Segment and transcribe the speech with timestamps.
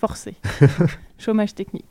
[0.00, 0.34] forcé.
[1.18, 1.84] Chômage technique.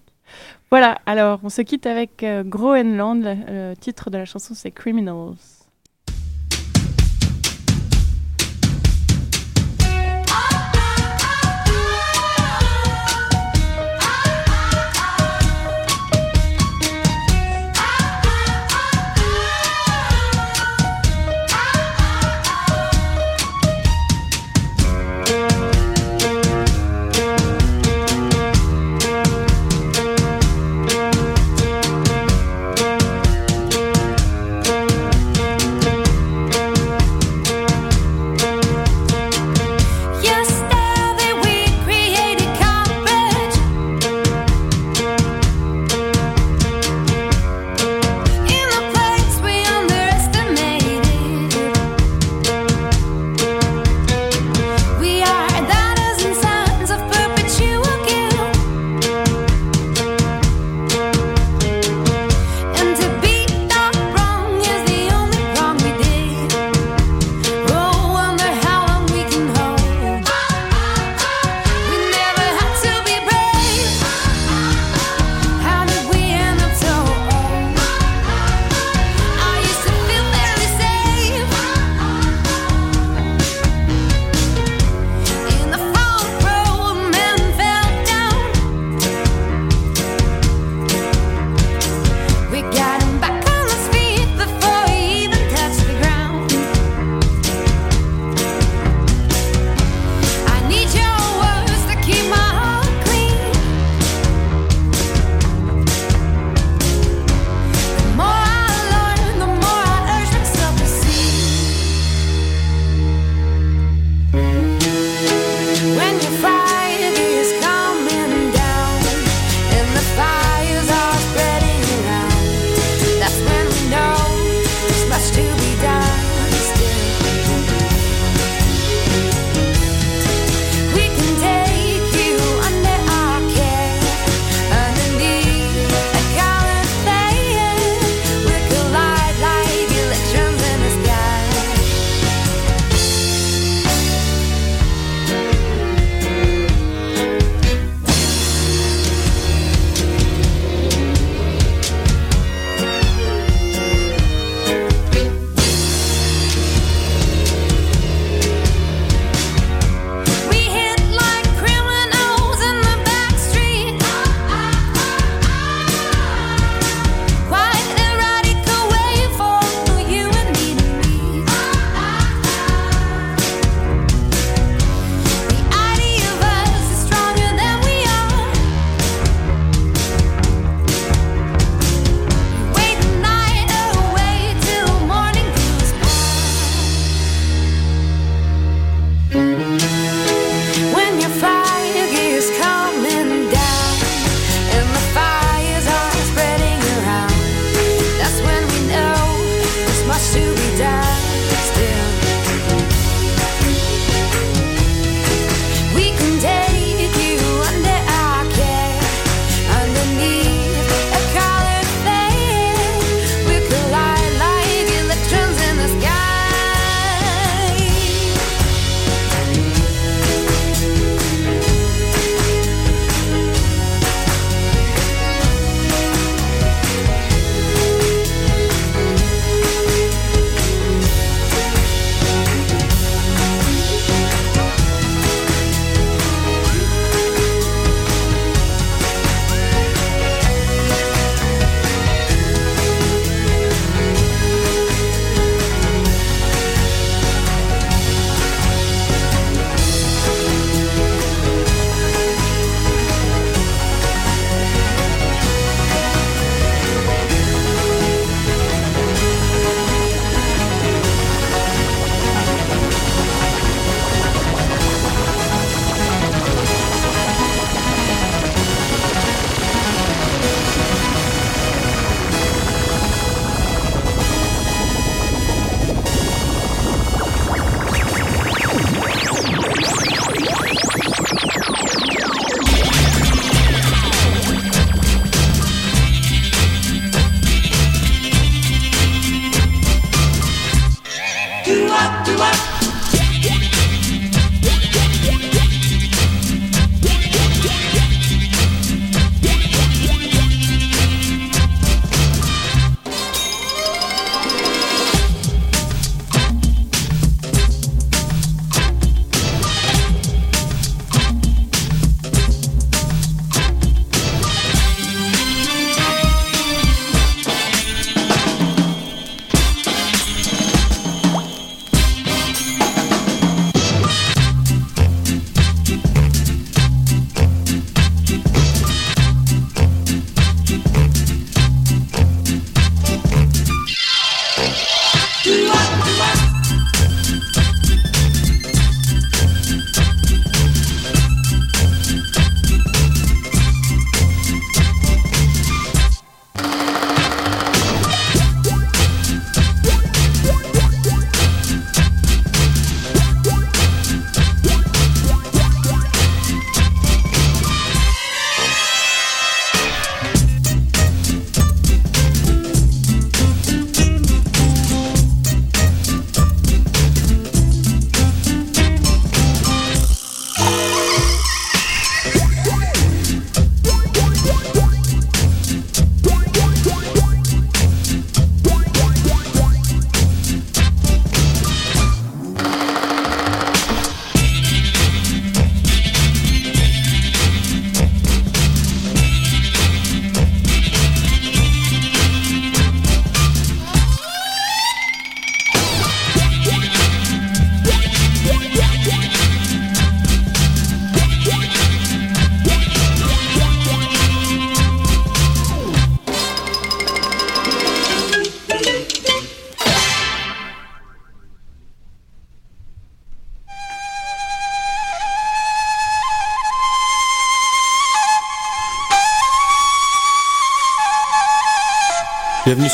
[0.69, 3.23] Voilà, alors on se quitte avec euh, Groenland.
[3.23, 5.58] Le titre de la chanson c'est Criminals.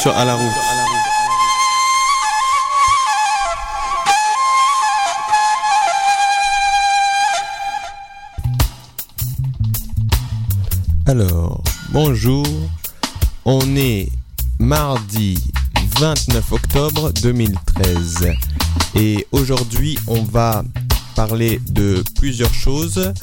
[0.04, 0.38] À.
[11.06, 12.46] Alors, bonjour.
[13.46, 14.10] On est
[14.60, 15.42] mardi
[16.00, 18.28] 29 octobre 2013.
[18.96, 20.64] Et aujourd'hui, on va
[21.16, 23.14] parler de plusieurs choses.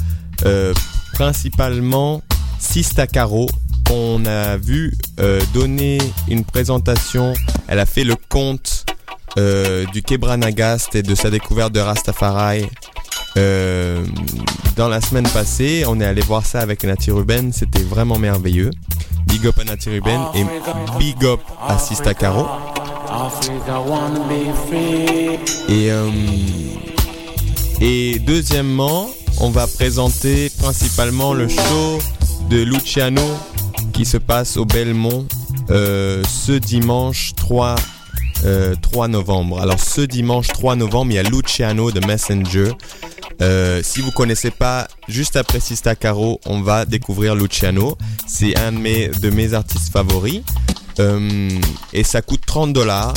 [0.46, 0.72] Euh,
[1.12, 2.22] principalement
[2.58, 3.46] Sista Caro.
[3.94, 7.34] On a vu euh, donner une présentation.
[7.68, 8.86] Elle a fait le compte
[9.36, 12.64] euh, du Kebranagast et de sa découverte de Rastafari
[13.36, 14.02] euh,
[14.76, 15.84] dans la semaine passée.
[15.86, 17.52] On est allé voir ça avec Nati Ruben.
[17.52, 18.70] C'était vraiment merveilleux.
[19.26, 20.46] Big up à Nati Ruben et
[20.98, 22.46] big up à Sista Caro.
[27.82, 31.98] Et deuxièmement, on va présenter principalement le show
[32.48, 33.22] de Luciano
[33.92, 35.26] qui se passe au Belmont
[35.70, 37.76] euh, ce dimanche 3,
[38.80, 39.60] 3 novembre.
[39.60, 42.72] Alors ce dimanche 3 novembre, il y a Luciano de Messenger.
[43.40, 47.96] Euh, si vous connaissez pas, juste après Sista Caro, on va découvrir Luciano.
[48.26, 50.42] C'est un de mes, de mes artistes favoris.
[51.00, 51.48] Euh,
[51.92, 53.14] et ça coûte 30 dollars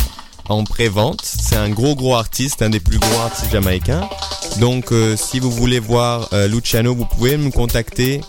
[0.49, 1.21] en pré-vente.
[1.23, 4.07] C'est un gros gros artiste, un des plus gros artistes jamaïcains.
[4.59, 8.21] Donc euh, si vous voulez voir euh, Luciano, vous pouvez me contacter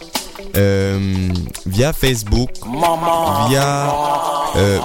[0.56, 1.28] euh,
[1.66, 2.50] via Facebook,
[3.48, 3.94] via
[4.56, 4.78] euh,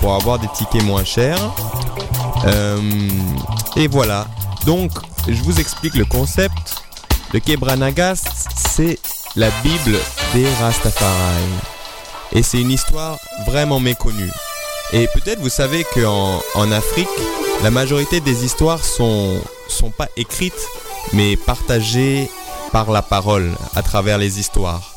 [0.00, 1.38] pour avoir des tickets moins chers.
[2.44, 2.80] Euh,
[3.76, 4.26] et voilà.
[4.66, 4.90] Donc,
[5.28, 6.82] je vous explique le concept.
[7.32, 8.98] Le Kebranagast, c'est
[9.36, 9.98] la Bible
[10.34, 11.42] des Rastafari.
[12.32, 14.30] Et c'est une histoire vraiment méconnue.
[14.92, 17.08] Et peut-être vous savez qu'en en Afrique,
[17.62, 20.52] la majorité des histoires sont, sont pas écrites,
[21.12, 22.28] mais partagées
[22.72, 24.94] par la parole, à travers les histoires.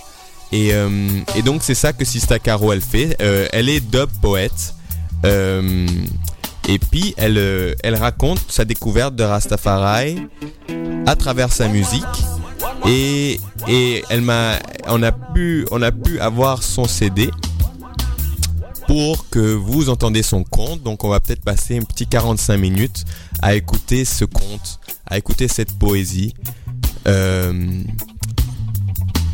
[0.51, 0.89] Et, euh,
[1.35, 3.17] et donc c'est ça que Sista Caro elle fait.
[3.21, 4.73] Euh, elle est dub poète.
[5.25, 5.87] Euh,
[6.67, 10.27] et puis elle, elle raconte sa découverte de Rastafari
[11.05, 12.03] à travers sa musique.
[12.87, 14.53] Et, et elle m'a,
[14.87, 17.29] on a pu, on a pu avoir son CD
[18.87, 20.81] pour que vous entendez son conte.
[20.83, 23.05] Donc on va peut-être passer un petit 45 minutes
[23.41, 26.33] à écouter ce conte, à écouter cette poésie.
[27.07, 27.53] Euh,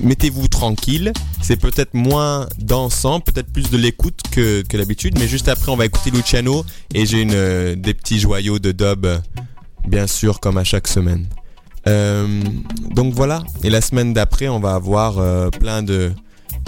[0.03, 1.13] Mettez-vous tranquille,
[1.43, 5.75] c'est peut-être moins dansant, peut-être plus de l'écoute que, que d'habitude, mais juste après on
[5.75, 9.05] va écouter Luciano et j'ai une euh, des petits joyaux de dub,
[9.87, 11.27] bien sûr, comme à chaque semaine.
[11.87, 12.41] Euh,
[12.95, 16.11] donc voilà, et la semaine d'après on va avoir plein de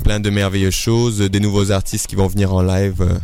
[0.04, 3.20] plein de merveilleuses choses, des nouveaux artistes qui vont venir en live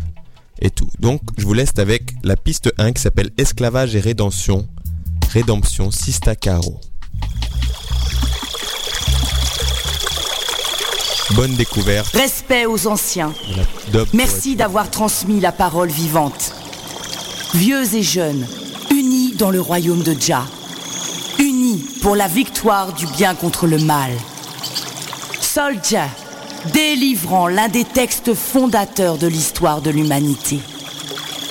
[0.60, 0.90] et tout.
[1.00, 4.68] Donc je vous laisse avec la piste 1 qui s'appelle Esclavage et Rédemption.
[5.32, 6.36] Rédemption Sista
[11.36, 12.16] Bonne découverte.
[12.16, 13.34] Respect aux anciens.
[14.14, 16.54] Merci d'avoir transmis la parole vivante.
[17.54, 18.48] Vieux et jeunes,
[18.92, 20.46] unis dans le royaume de Jah.
[21.38, 24.12] Unis pour la victoire du bien contre le mal.
[25.40, 26.08] Soldier,
[26.74, 30.60] délivrant l'un des textes fondateurs de l'histoire de l'humanité.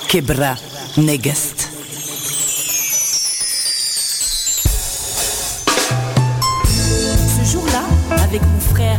[0.07, 0.55] Kebra
[0.97, 1.78] Negest.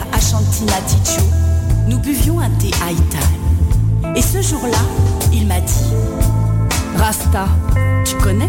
[0.00, 1.22] Mon frère Ashanti Naticho,
[1.88, 4.16] nous buvions un thé Haïtal.
[4.16, 4.78] Et ce jour-là,
[5.32, 5.94] il m'a dit
[6.96, 7.46] Rasta,
[8.04, 8.48] tu connais?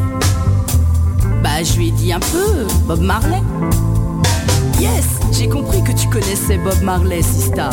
[1.43, 3.41] Bah, je lui ai dit un peu Bob Marley.
[4.79, 7.69] Yes, j'ai compris que tu connaissais Bob Marley, Sista.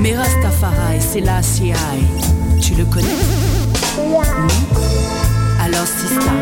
[0.00, 1.72] Mais Rastafari, c'est la CI.
[2.60, 3.06] Tu le connais?
[3.96, 4.48] Hmm?
[5.62, 6.32] Alors, Sista,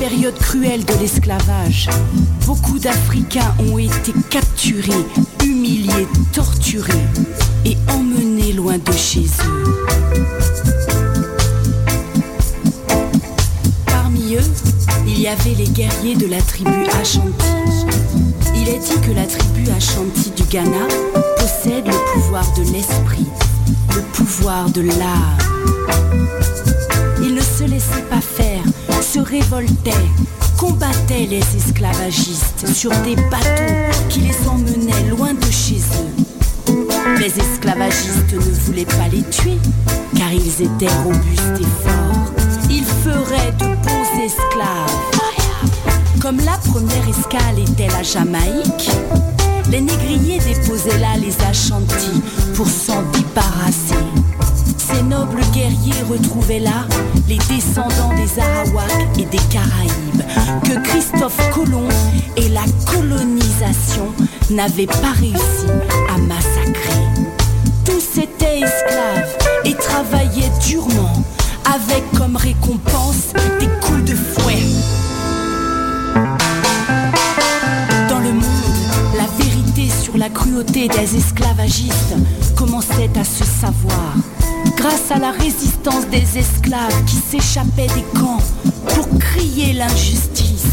[0.00, 1.90] période cruelle de l'esclavage,
[2.46, 5.04] beaucoup d'Africains ont été capturés,
[5.44, 7.04] humiliés, torturés
[7.66, 9.84] et emmenés loin de chez eux.
[13.84, 14.50] Parmi eux,
[15.06, 17.84] il y avait les guerriers de la tribu Ashanti.
[18.56, 20.88] Il est dit que la tribu Ashanti du Ghana
[21.36, 23.26] possède le pouvoir de l'esprit,
[23.94, 25.36] le pouvoir de l'âme.
[27.22, 28.62] Ils ne se laissaient pas faire,
[29.12, 30.06] se révoltaient,
[30.56, 36.74] combattaient les esclavagistes sur des bateaux qui les emmenaient loin de chez eux.
[37.18, 39.58] Les esclavagistes ne voulaient pas les tuer,
[40.16, 42.30] car ils étaient robustes et forts.
[42.70, 45.00] Ils feraient de bons esclaves.
[46.20, 48.90] Comme la première escale était la Jamaïque,
[49.72, 52.22] les négriers déposaient là les Ashantis
[52.54, 54.09] pour s'en débarrasser.
[55.00, 56.86] Ces nobles guerriers retrouvaient là
[57.26, 60.22] les descendants des Arawaks et des Caraïbes
[60.62, 61.88] que Christophe colons
[62.36, 64.12] et la colonisation
[64.50, 65.68] n'avaient pas réussi
[66.14, 67.00] à massacrer.
[67.86, 71.24] Tous étaient esclaves et travaillaient durement
[71.64, 74.66] avec comme récompense des coups de fouet.
[78.10, 82.16] Dans le monde, la vérité sur la cruauté des esclavagistes
[82.54, 84.14] commençait à se savoir
[84.76, 88.42] grâce à la résistance des esclaves qui s'échappaient des camps
[88.88, 90.66] pour crier l'injustice.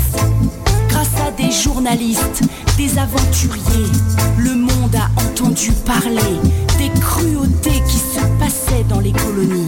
[0.90, 2.44] Grâce à des journalistes,
[2.78, 3.92] des aventuriers,
[4.38, 6.36] le monde a entendu parler
[6.78, 9.68] des cruautés qui se passaient dans les colonies.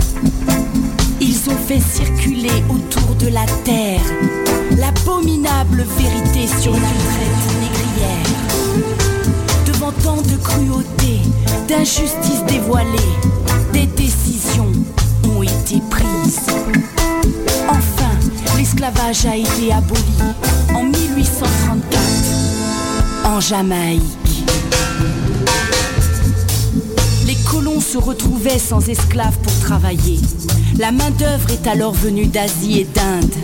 [1.21, 4.01] Ils ont fait circuler autour de la terre
[4.77, 8.25] l'abominable vérité sur la traite négrière.
[9.65, 11.21] Devant tant de cruauté,
[11.69, 12.97] d'injustice dévoilée,
[13.71, 14.71] des décisions
[15.23, 16.47] ont été prises.
[17.69, 18.09] Enfin,
[18.57, 20.01] l'esclavage a été aboli
[20.73, 22.01] en 1834
[23.25, 24.01] en Jamaïque.
[27.27, 30.19] Les colons se retrouvaient sans esclaves pour travailler.
[30.79, 33.35] La main-d'œuvre est alors venue d'Asie et d'Inde.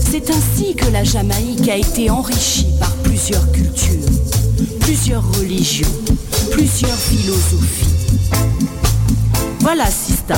[0.00, 4.10] C'est ainsi que la Jamaïque a été enrichie par plusieurs cultures,
[4.80, 5.86] plusieurs religions,
[6.54, 8.20] plusieurs philosophies.
[9.58, 10.36] Voilà, Sista.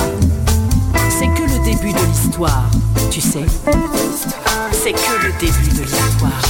[1.11, 2.71] C'est que le début de l'histoire,
[3.11, 3.45] tu sais.
[4.71, 6.41] C'est que le début de l'histoire.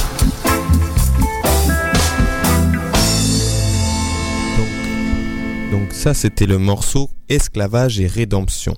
[5.70, 8.74] Donc ça, c'était le morceau Esclavage et rédemption.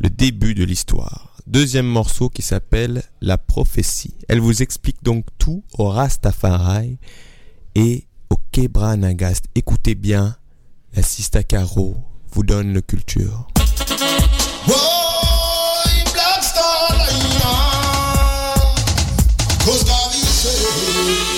[0.00, 1.36] Le début de l'histoire.
[1.46, 4.14] Deuxième morceau qui s'appelle La prophétie.
[4.28, 6.98] Elle vous explique donc tout au Rastafari
[7.74, 9.44] et au Kebra Nagast.
[9.54, 10.36] Écoutez bien,
[10.94, 11.96] la Sista Caro
[12.32, 13.46] vous donne le culture.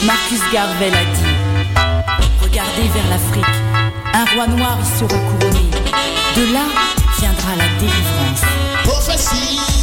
[0.04, 1.34] Marcus Garvey a dit
[2.42, 3.44] Regardez vers l'Afrique,
[4.12, 5.70] un roi noir y sera couronné.
[6.36, 6.66] De là
[7.18, 8.42] viendra la délivrance.
[8.84, 9.73] Prophétie.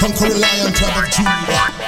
[0.00, 1.79] Conquering lion tribe of Judah.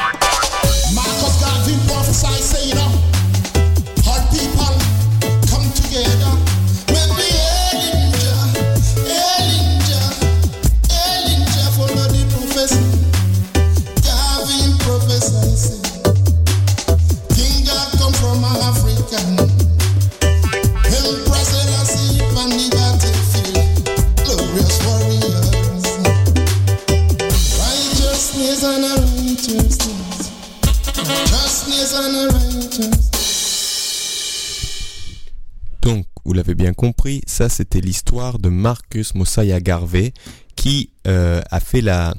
[37.33, 40.13] Ça c'était l'histoire de Marcus Mosiah Garvey
[40.55, 42.15] qui euh, a fait la,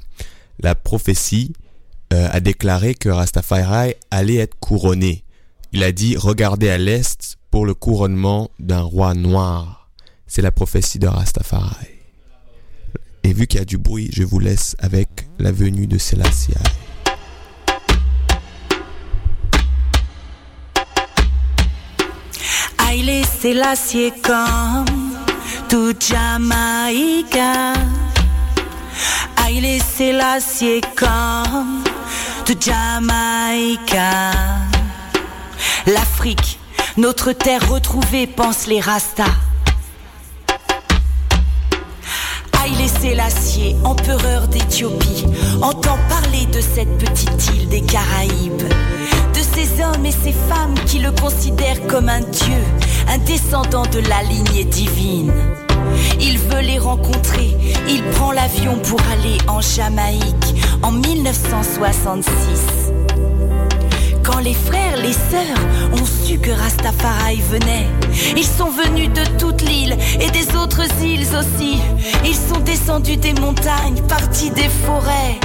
[0.59, 1.53] la prophétie,
[2.11, 5.23] euh, a déclaré que Rastafari allait être couronné.
[5.71, 9.91] Il a dit regardez à l'est pour le couronnement d'un roi noir.
[10.25, 11.85] C'est la prophétie de Rastafari.
[13.23, 16.53] Et vu qu'il y a du bruit, je vous laisse avec la venue de Selassie.
[22.93, 24.85] Haile Selassie comme
[25.67, 27.73] tout Jamaïca.
[29.43, 31.83] Haile Selassie comme
[32.45, 34.31] tout Jamaïca.
[35.87, 36.59] L'Afrique,
[36.97, 39.25] notre terre retrouvée, pensent les Rastas.
[42.63, 45.25] Haile Selassie, empereur d'Éthiopie,
[45.63, 48.71] entend parler de cette petite île des Caraïbes,
[49.63, 52.63] ces hommes et ces femmes qui le considèrent comme un dieu,
[53.07, 55.31] un descendant de la lignée divine.
[56.19, 57.55] Il veut les rencontrer,
[57.89, 62.92] il prend l'avion pour aller en Jamaïque en 1966.
[64.23, 65.59] Quand les frères, les sœurs
[65.91, 67.87] ont su que Rastafari venait,
[68.37, 71.79] ils sont venus de toute l'île et des autres îles aussi.
[72.23, 75.39] Ils sont descendus des montagnes, partis des forêts.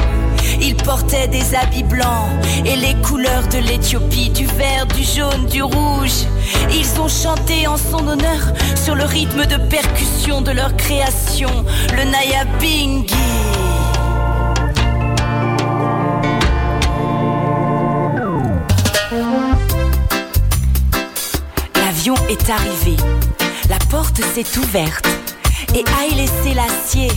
[0.60, 2.28] Ils portaient des habits blancs
[2.64, 6.26] et les couleurs de l'Éthiopie, du vert, du jaune, du rouge.
[6.72, 11.50] Ils ont chanté en son honneur sur le rythme de percussion de leur création,
[11.96, 13.14] le Nayabingi.
[21.98, 22.96] L'avion est arrivé,
[23.68, 25.08] la porte s'est ouverte
[25.74, 27.10] et Haile Selassie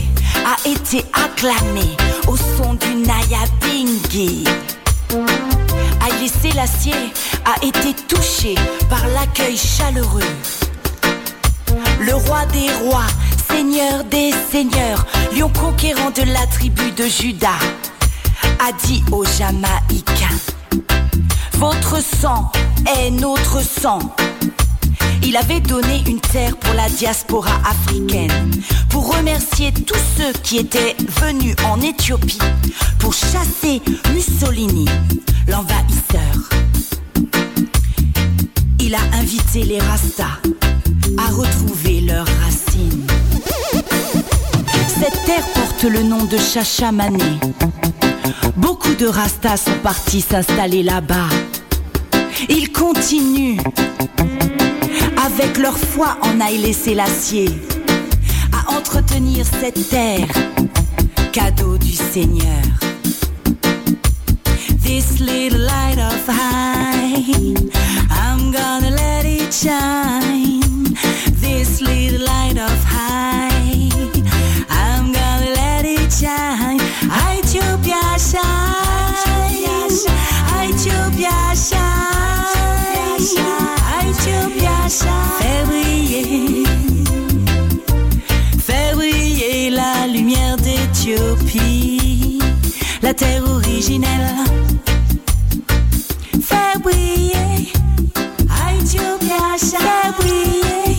[0.44, 1.84] a été acclamé
[2.26, 4.42] au son du Nayabingi.
[5.12, 7.12] Haile Selassie
[7.44, 8.56] a été touché
[8.90, 10.20] par l'accueil chaleureux.
[12.00, 13.06] Le roi des rois,
[13.48, 17.54] seigneur des seigneurs, lion conquérant de la tribu de Juda,
[18.58, 20.40] a dit aux Jamaïcains
[21.52, 22.50] Votre sang
[22.98, 24.00] est notre sang.
[25.24, 28.50] Il avait donné une terre pour la diaspora africaine,
[28.90, 32.38] pour remercier tous ceux qui étaient venus en Éthiopie
[32.98, 33.80] pour chasser
[34.12, 34.86] Mussolini,
[35.48, 36.50] l'envahisseur.
[38.80, 40.38] Il a invité les Rastas
[41.18, 43.06] à retrouver leurs racines.
[44.88, 47.38] Cette terre porte le nom de Chachamané.
[48.56, 51.28] Beaucoup de Rastas sont partis s'installer là-bas.
[52.48, 53.58] Ils continuent
[55.24, 57.48] avec leur foi en Haïlé Sélassié,
[58.52, 60.26] à entretenir cette terre,
[61.32, 62.62] cadeau du Seigneur.
[64.82, 67.24] This little light of high,
[68.10, 70.60] I'm gonna let it shine.
[71.40, 73.88] This little light of high,
[74.70, 76.80] I'm gonna let it shine.
[77.38, 79.90] Ethiopia shine,
[80.68, 82.61] Ethiopia shine,
[89.70, 92.38] la lumière d'Éthiopie,
[93.02, 94.34] la terre originelle.
[96.40, 97.72] Fais briller,
[98.78, 99.78] Ethiopia shine.
[99.78, 100.96] Fais briller.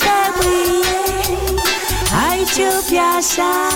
[0.00, 1.04] Fais briller,
[2.42, 3.74] Ethiopia shine.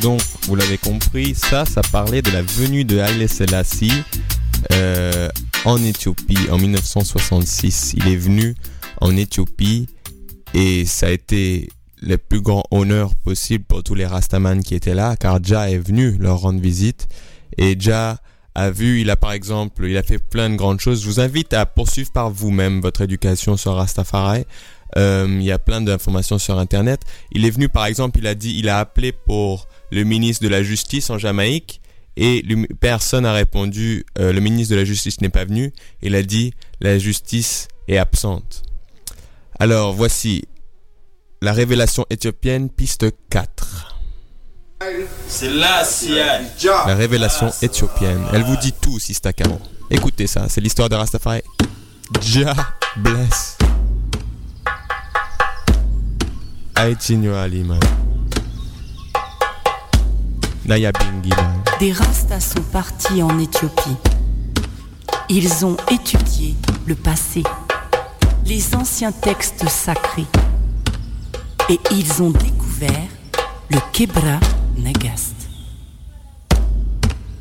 [0.00, 3.92] Donc, vous l'avez compris, ça, ça parlait de la venue de Haile Selassie
[4.72, 5.28] euh,
[5.64, 7.94] en Éthiopie en 1966.
[7.96, 8.54] Il est venu
[9.00, 9.86] en Éthiopie
[10.52, 11.70] et ça a été
[12.02, 15.78] le plus grand honneur possible pour tous les Rastaman qui étaient là, car Jah est
[15.78, 17.08] venu leur rendre visite
[17.56, 18.18] et Jah
[18.54, 21.02] a vu, il a par exemple, il a fait plein de grandes choses.
[21.02, 24.44] Je vous invite à poursuivre par vous-même votre éducation sur Rastafari.
[24.96, 27.00] Euh, il y a plein d'informations sur Internet.
[27.32, 30.48] Il est venu, par exemple, il a dit, il a appelé pour le ministre de
[30.48, 31.80] la Justice en Jamaïque
[32.16, 32.44] et
[32.80, 34.04] personne n'a répondu.
[34.18, 35.72] euh, le ministre de la Justice n'est pas venu.
[36.02, 38.62] Il a dit, la justice est absente.
[39.58, 40.44] Alors voici
[41.42, 43.90] la révélation éthiopienne, piste 4.
[45.28, 45.82] C'est la
[46.94, 48.22] révélation éthiopienne.
[48.32, 49.58] Elle vous dit tout, Sista Caro.
[49.90, 51.42] Écoutez ça, c'est l'histoire de Rastafari.
[52.20, 52.54] Jah
[52.96, 53.56] bless.
[56.76, 57.80] Ali, man.
[60.66, 63.96] Des Rastas sont partis en Éthiopie.
[65.28, 66.54] Ils ont étudié
[66.86, 67.42] le passé,
[68.46, 70.26] les anciens textes sacrés,
[71.68, 73.08] et ils ont découvert
[73.68, 74.40] le Kebra
[74.78, 75.34] Nagast,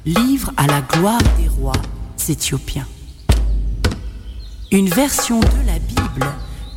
[0.05, 1.81] livre à la gloire des rois
[2.27, 2.87] éthiopiens.
[4.71, 6.25] Une version de la Bible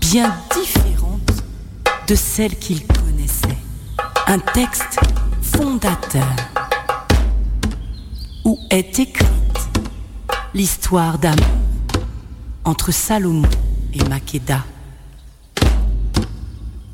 [0.00, 1.42] bien différente
[2.06, 3.58] de celle qu'ils connaissaient.
[4.28, 5.00] Un texte
[5.56, 6.36] fondateur
[8.44, 9.28] où est écrite
[10.52, 11.46] l'histoire d'amour
[12.64, 13.48] entre Salomon
[13.94, 14.64] et Makeda?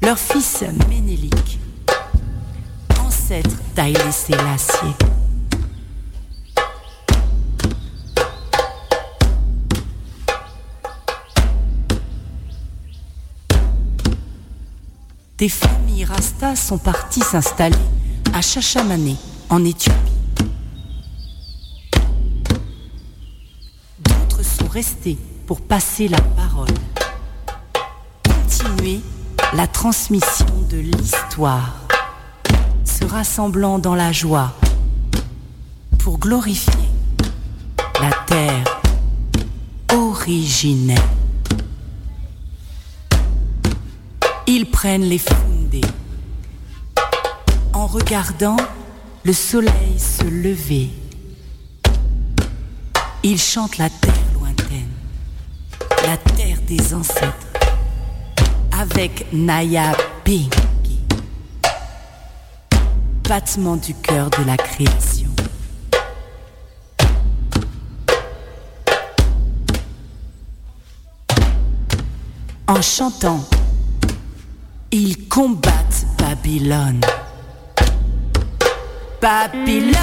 [0.01, 1.59] Leur fils Ménélique,
[3.05, 4.89] ancêtre d'Haïlé Sélassié.
[15.39, 17.77] Des familles rastas sont parties s'installer
[18.33, 19.17] à Chachamané,
[19.51, 19.99] en Éthiopie.
[24.01, 26.69] D'autres sont restés pour passer la parole,
[28.25, 29.01] continuer
[29.55, 31.75] la transmission de l'histoire,
[32.85, 34.53] se rassemblant dans la joie
[35.99, 36.73] pour glorifier
[38.01, 38.81] la terre
[39.93, 40.99] originelle.
[44.47, 45.52] Ils prennent les en
[47.93, 48.57] regardant
[49.23, 50.91] le soleil se lever.
[53.23, 54.89] Ils chantent la terre lointaine,
[56.07, 57.53] la terre des ancêtres,
[58.73, 59.93] avec Naya
[60.25, 60.49] Bingi,
[63.29, 65.29] battement du cœur de la création.
[72.67, 73.45] En chantant,
[74.91, 77.03] ils combattent Babylone.
[79.23, 79.95] Babylone,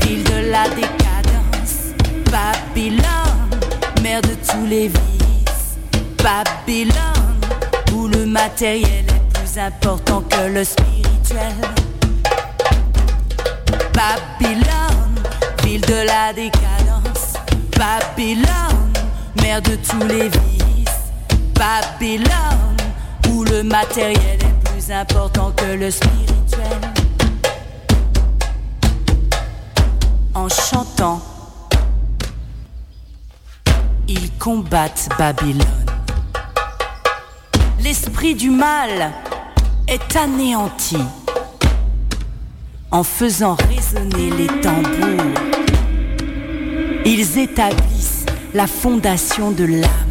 [0.00, 1.92] ville de la décadence.
[2.30, 3.60] Babylone,
[4.02, 5.76] mère de tous les vices.
[6.16, 7.40] Babylone,
[7.94, 11.52] où le matériel est plus important que le spirituel.
[13.92, 15.20] Babylone,
[15.62, 17.34] ville de la décadence.
[17.76, 18.94] Babylone,
[19.42, 21.12] mère de tous les vices.
[21.54, 22.78] Babylone,
[23.28, 26.31] où le matériel est plus important que le spirituel.
[30.42, 31.22] En chantant,
[34.08, 35.86] ils combattent Babylone.
[37.78, 39.12] L'esprit du mal
[39.86, 40.98] est anéanti
[42.90, 45.40] en faisant résonner les tambours.
[47.04, 50.01] Ils établissent la fondation de l'amour.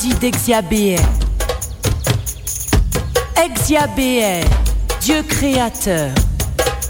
[0.00, 0.98] Paradis d'Exiabéer.
[3.36, 4.44] Exiabéer,
[5.00, 6.10] Dieu créateur,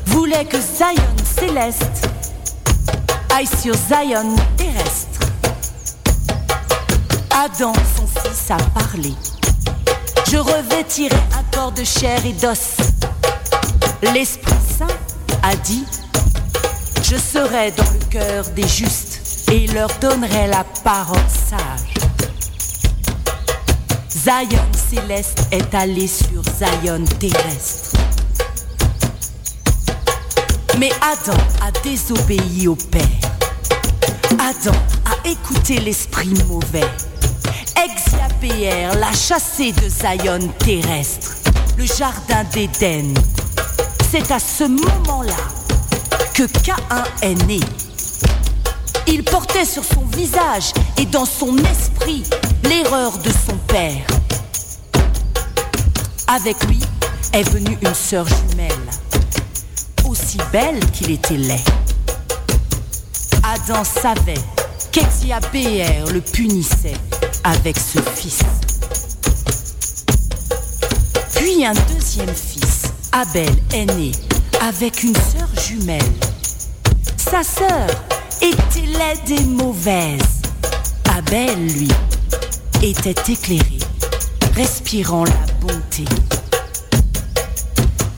[0.07, 2.09] voulait que Zion céleste
[3.35, 5.20] aille sur Zion terrestre.
[7.31, 9.12] Adam, son fils, a parlé.
[10.31, 12.77] Je revêtirai un corps de chair et d'os.
[14.03, 14.87] L'Esprit Saint
[15.42, 15.85] a dit,
[17.03, 21.80] je serai dans le cœur des justes et leur donnerai la parole sage.
[24.31, 27.97] Zion céleste est allé sur Zion terrestre.
[30.79, 33.03] Mais Adam a désobéi au Père.
[34.38, 36.87] Adam a écouté l'esprit mauvais.
[37.75, 41.33] Exiapéer l'a chassé de Zion terrestre,
[41.77, 43.12] le jardin d'Éden.
[44.12, 45.43] C'est à ce moment-là
[46.35, 47.59] que Caïn est né.
[49.09, 52.23] Il portait sur son visage et dans son esprit
[52.62, 54.07] l'erreur de son père.
[56.33, 56.79] Avec lui
[57.33, 58.71] est venue une sœur jumelle,
[60.09, 61.64] aussi belle qu'il était laid.
[63.43, 64.40] Adam savait
[64.93, 66.95] qu'Exiabéer le punissait
[67.43, 68.45] avec ce fils.
[71.35, 74.12] Puis un deuxième fils, Abel, est né
[74.61, 76.14] avec une sœur jumelle.
[77.16, 77.88] Sa sœur
[78.40, 80.43] était laide et mauvaise.
[81.12, 81.88] Abel, lui,
[82.83, 83.79] était éclairé,
[84.55, 86.05] respirant la bonté.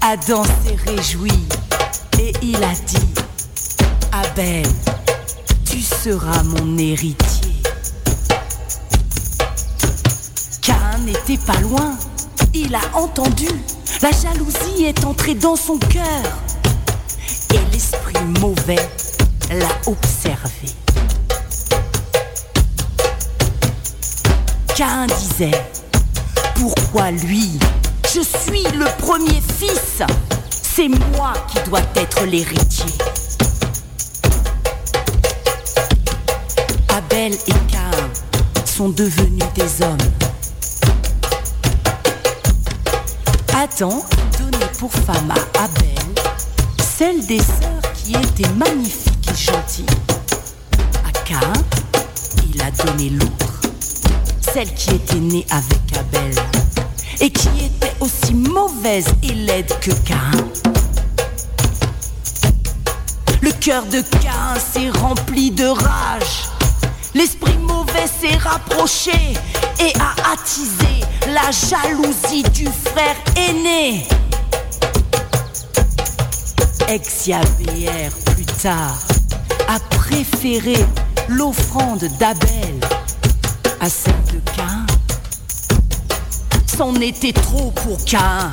[0.01, 1.33] Adam s'est réjoui
[2.21, 3.09] et il a dit,
[4.13, 4.67] Abel,
[5.65, 7.53] tu seras mon héritier.
[10.61, 11.97] Cain n'était pas loin,
[12.55, 13.49] il a entendu,
[14.03, 16.23] la jalousie est entrée dans son cœur
[17.55, 18.89] et l'esprit mauvais
[19.51, 20.69] l'a observé.
[24.77, 25.63] Cain disait,
[26.63, 27.59] pourquoi lui
[28.05, 30.01] Je suis le premier fils,
[30.63, 32.87] c'est moi qui dois être l'héritier.
[36.89, 37.91] Abel et Cain
[38.65, 39.99] sont devenus des hommes.
[43.57, 46.23] Adam a donné pour femme à Abel
[46.97, 49.87] celle des sœurs qui était magnifique et gentille.
[51.05, 51.53] À Cain,
[52.55, 53.61] il a donné l'autre,
[54.41, 56.52] celle qui était née avec Abel
[57.23, 60.33] et qui était aussi mauvaise et laide que Cain.
[63.41, 66.51] Le cœur de Cain s'est rempli de rage.
[67.15, 69.13] L'esprit mauvais s'est rapproché
[69.79, 74.09] et a attisé la jalousie du frère aîné.
[76.89, 78.99] Exiabéer, plus tard,
[79.69, 80.77] a préféré
[81.29, 82.81] l'offrande d'Abel
[83.81, 84.22] à celle.
[86.83, 88.51] C'en était trop pour Cain.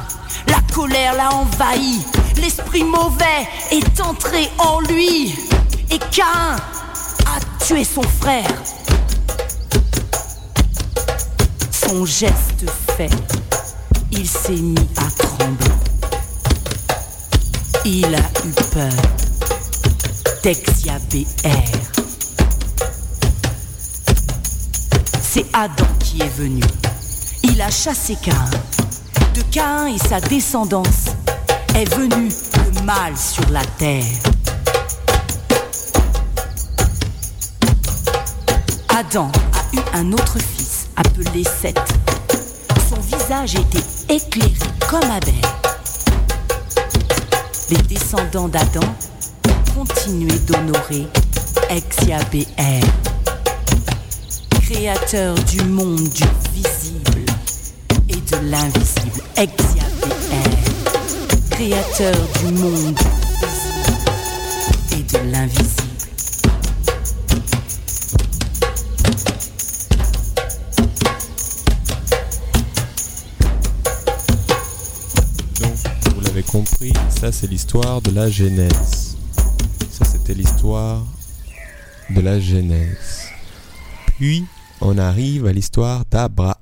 [0.50, 2.00] La colère l'a envahi.
[2.40, 5.34] L'esprit mauvais est entré en lui.
[5.90, 6.56] Et Cain
[7.26, 8.54] a tué son frère.
[11.72, 13.10] Son geste fait,
[14.12, 15.76] il s'est mis à trembler.
[17.84, 18.94] Il a eu peur
[20.44, 21.26] d'Exiabéer.
[25.20, 26.62] C'est Adam qui est venu.
[27.50, 28.50] Il a chassé Cain.
[29.34, 31.06] De Cain et sa descendance
[31.76, 34.06] est venu le mal sur la terre.
[38.90, 41.80] Adam a eu un autre fils appelé Seth.
[42.90, 44.54] Son visage était éclairé
[44.90, 45.34] comme Abel.
[47.70, 48.96] Les descendants d'Adam
[49.76, 51.08] continuaient d'honorer
[51.70, 52.82] Exiabéer,
[54.62, 57.09] créateur du monde du visible
[58.32, 59.24] de l'invisible.
[59.38, 60.50] Exiabéer,
[61.50, 63.00] créateur du monde
[64.92, 65.74] et de l'invisible.
[75.60, 75.74] Donc,
[76.16, 79.18] vous l'avez compris, ça c'est l'histoire de la Genèse.
[79.92, 81.04] Ça c'était l'histoire
[82.10, 83.30] de la Genèse.
[84.18, 84.46] Puis,
[84.82, 86.59] on arrive à l'histoire d'Abraham.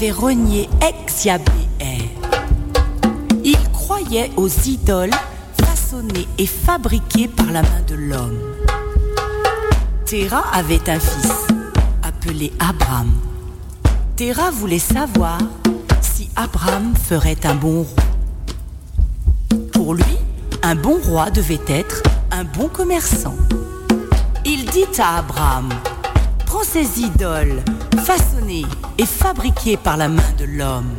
[0.00, 2.10] Avait renié Exiabéer.
[3.74, 5.10] croyait aux idoles
[5.62, 8.38] façonnées et fabriquées par la main de l'homme.
[10.06, 11.48] Terah avait un fils
[12.02, 13.10] appelé Abraham.
[14.16, 15.38] Terah voulait savoir
[16.00, 18.04] si Abraham ferait un bon roi.
[19.74, 20.16] Pour lui,
[20.62, 23.36] un bon roi devait être un bon commerçant.
[24.46, 25.68] Il dit à Abraham,
[26.46, 27.62] prends ces idoles
[27.98, 28.39] façonnées
[28.98, 30.90] et fabriquées par la main de l'homme.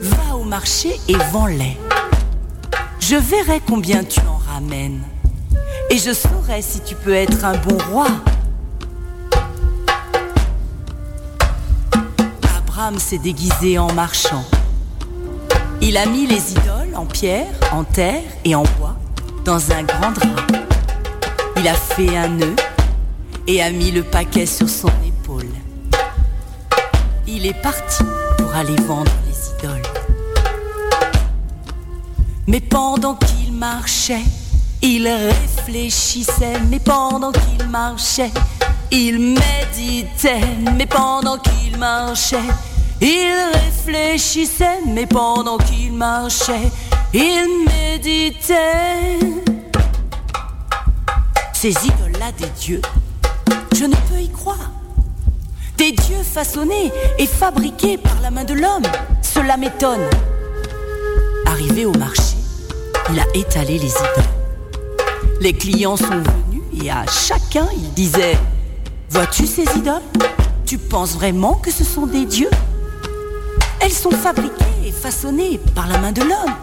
[0.00, 1.76] Va au marché et vends-les.
[2.98, 5.02] Je verrai combien tu en ramènes.
[5.90, 8.06] Et je saurai si tu peux être un bon roi.
[12.56, 14.44] Abraham s'est déguisé en marchand.
[15.80, 18.96] Il a mis les idoles en pierre, en terre et en bois
[19.44, 20.46] dans un grand drap.
[21.56, 22.56] Il a fait un nœud
[23.46, 24.88] et a mis le paquet sur son.
[27.44, 28.04] Il est parti
[28.38, 29.82] pour aller vendre les idoles.
[32.46, 34.22] Mais pendant qu'il marchait,
[34.80, 36.60] il réfléchissait.
[36.70, 38.30] Mais pendant qu'il marchait,
[38.92, 40.46] il méditait.
[40.76, 42.36] Mais pendant qu'il marchait,
[43.00, 44.78] il réfléchissait.
[44.86, 46.70] Mais pendant qu'il marchait,
[47.12, 49.18] il méditait.
[51.52, 52.82] Ces idoles-là des dieux,
[53.74, 54.11] je ne peux.
[56.22, 58.84] Des dieux façonnés et fabriqués par la main de l'homme,
[59.22, 60.08] cela m'étonne.
[61.46, 62.36] Arrivé au marché,
[63.12, 64.30] il a étalé les idoles.
[65.40, 68.38] Les clients sont venus et à chacun il disait
[69.10, 70.02] Vois-tu ces idoles?
[70.64, 72.50] Tu penses vraiment que ce sont des dieux?
[73.80, 76.54] Elles sont fabriquées et façonnées par la main de l'homme.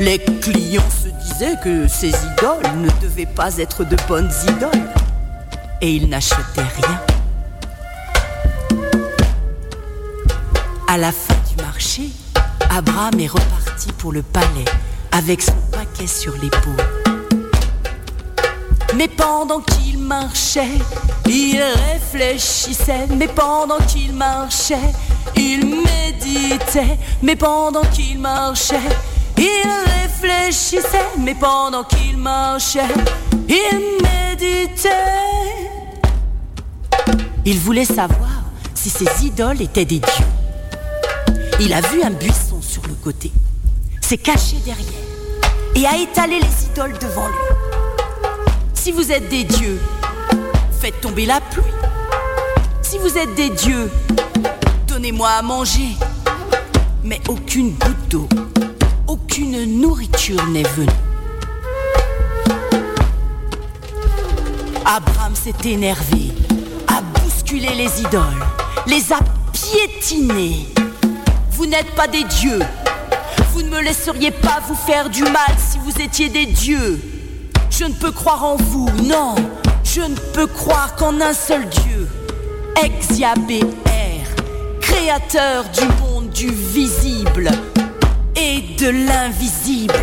[0.00, 4.90] Les clients se disaient que ces idoles ne devaient pas être de bonnes idoles.
[5.80, 7.15] Et ils n'achetaient rien.
[10.96, 12.08] À la fin du marché,
[12.70, 14.64] Abraham est reparti pour le palais
[15.12, 16.86] avec son paquet sur l'épaule.
[18.96, 20.70] Mais pendant qu'il marchait,
[21.26, 23.08] il réfléchissait.
[23.10, 24.90] Mais pendant qu'il marchait,
[25.36, 26.98] il méditait.
[27.22, 28.80] Mais pendant qu'il marchait,
[29.36, 29.68] il
[30.00, 31.10] réfléchissait.
[31.18, 32.88] Mais pendant qu'il marchait,
[33.46, 34.88] il méditait.
[37.44, 40.25] Il voulait savoir si ces idoles étaient des dieux.
[41.58, 43.32] Il a vu un buisson sur le côté,
[44.02, 44.86] s'est caché derrière
[45.74, 47.34] et a étalé les idoles devant lui.
[48.74, 49.80] Si vous êtes des dieux,
[50.78, 51.64] faites tomber la pluie.
[52.82, 53.90] Si vous êtes des dieux,
[54.86, 55.96] donnez-moi à manger.
[57.02, 58.28] Mais aucune goutte d'eau,
[59.06, 60.90] aucune nourriture n'est venue.
[64.84, 66.32] Abraham s'est énervé,
[66.88, 68.44] a bousculé les idoles,
[68.86, 69.20] les a
[69.52, 70.75] piétinées.
[71.56, 72.60] Vous n'êtes pas des dieux.
[73.52, 77.00] Vous ne me laisseriez pas vous faire du mal si vous étiez des dieux.
[77.70, 79.34] Je ne peux croire en vous, non.
[79.84, 82.08] Je ne peux croire qu'en un seul Dieu.
[82.82, 83.60] Ex-Yahvé
[85.06, 87.50] créateur du monde du visible
[88.34, 89.94] et de l'invisible.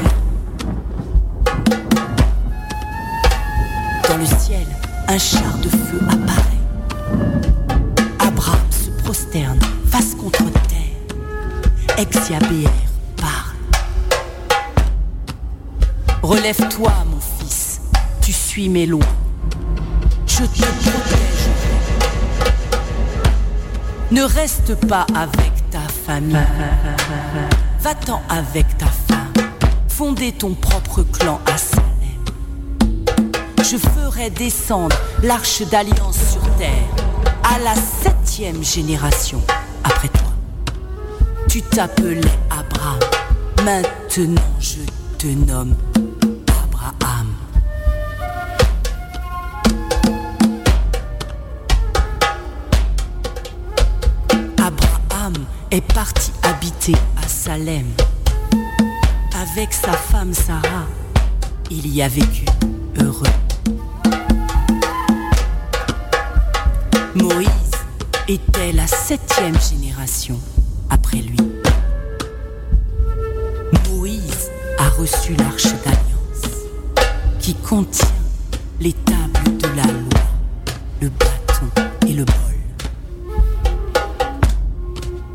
[4.08, 4.66] Dans le ciel,
[5.08, 6.53] un char de feu apparaît.
[12.04, 12.68] Ex-Yahvé
[13.16, 13.56] parle.
[16.22, 17.80] Relève-toi, mon fils,
[18.22, 19.06] tu suis mes lois.
[20.28, 21.48] Je te protège.
[24.12, 26.36] Ne reste pas avec ta famille.
[27.80, 29.32] Va-t'en avec ta femme.
[29.88, 31.88] Fonder ton propre clan à Salem.
[33.60, 36.90] Je ferai descendre l'arche d'alliance sur terre
[37.46, 39.42] à la septième génération.
[41.54, 43.00] Tu t'appelais Abraham.
[43.64, 44.80] Maintenant je
[45.20, 45.76] te nomme
[46.48, 47.28] Abraham.
[54.58, 55.34] Abraham
[55.70, 57.86] est parti habiter à Salem.
[59.40, 60.88] Avec sa femme Sarah,
[61.70, 62.46] il y a vécu
[63.00, 63.28] heureux.
[67.14, 67.78] Moïse
[68.28, 70.40] était la septième génération
[82.08, 82.36] et le bol.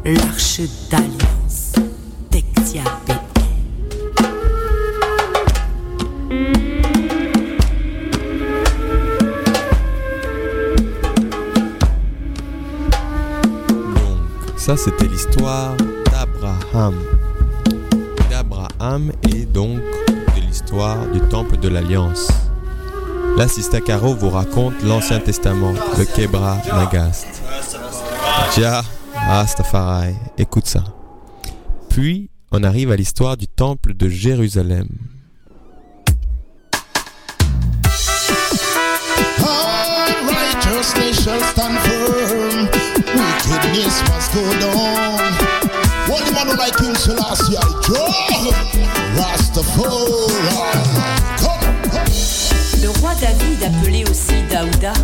[0.04, 0.60] L'arche
[0.90, 1.72] d'alliance
[2.30, 3.14] d'Exiabé.
[13.94, 15.74] Donc, ça c'était l'histoire.
[16.10, 16.94] D'Abraham.
[18.30, 22.47] d'Abraham et donc de l'histoire du temple de l'Alliance.
[23.38, 27.28] La Sista Caro vous raconte l'Ancien Testament, le Kebra Nagast.
[28.56, 28.82] Jah
[29.14, 30.82] Rastafari, écoute ça.
[31.88, 34.88] Puis, on arrive à l'histoire du temple de Jérusalem.
[52.88, 54.94] Le roi David, appelé aussi Daouda,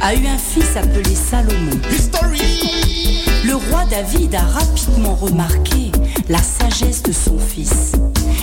[0.00, 1.76] a eu un fils appelé Salomon.
[3.44, 5.90] Le roi David a rapidement remarqué
[6.28, 7.94] la sagesse de son fils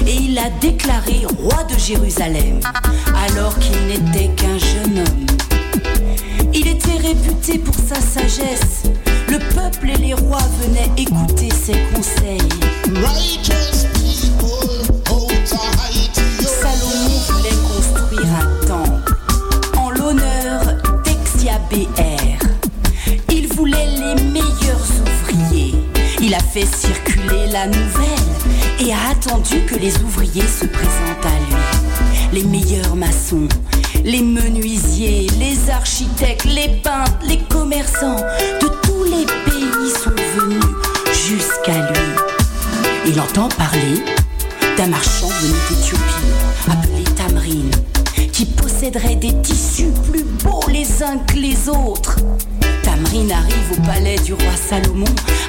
[0.05, 2.59] et il l'a déclaré roi de Jérusalem
[3.25, 5.25] alors qu'il n'était qu'un jeune homme.
[6.53, 8.83] Il était réputé pour sa sagesse.
[9.29, 12.49] Le peuple et les rois venaient écouter ses conseils.
[26.65, 28.07] Circuler la nouvelle
[28.79, 31.55] et a attendu que les ouvriers se présentent à lui.
[32.33, 33.47] Les meilleurs maçons,
[34.03, 38.23] les menuisiers, les architectes, les peintres, les commerçants
[38.61, 40.63] de tous les pays sont venus
[41.27, 41.99] jusqu'à lui.
[43.07, 44.03] Il entend parler
[44.77, 47.71] d'un marchand venu d'Éthiopie, appelé Tamrine,
[48.31, 52.17] qui posséderait des tissus plus beaux les uns que les autres.
[53.09, 55.07] Arrive au palais du roi Salomon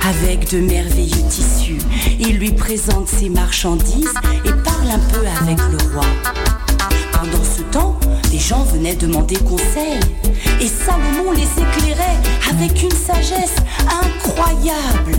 [0.09, 1.77] avec de merveilleux tissus.
[2.19, 4.15] Il lui présente ses marchandises
[4.47, 6.07] et parle un peu avec le roi.
[7.13, 8.01] Pendant ce temps,
[8.31, 10.01] des gens venaient demander conseil
[10.59, 12.19] et Salomon les éclairait
[12.51, 13.57] avec une sagesse
[13.87, 15.19] incroyable.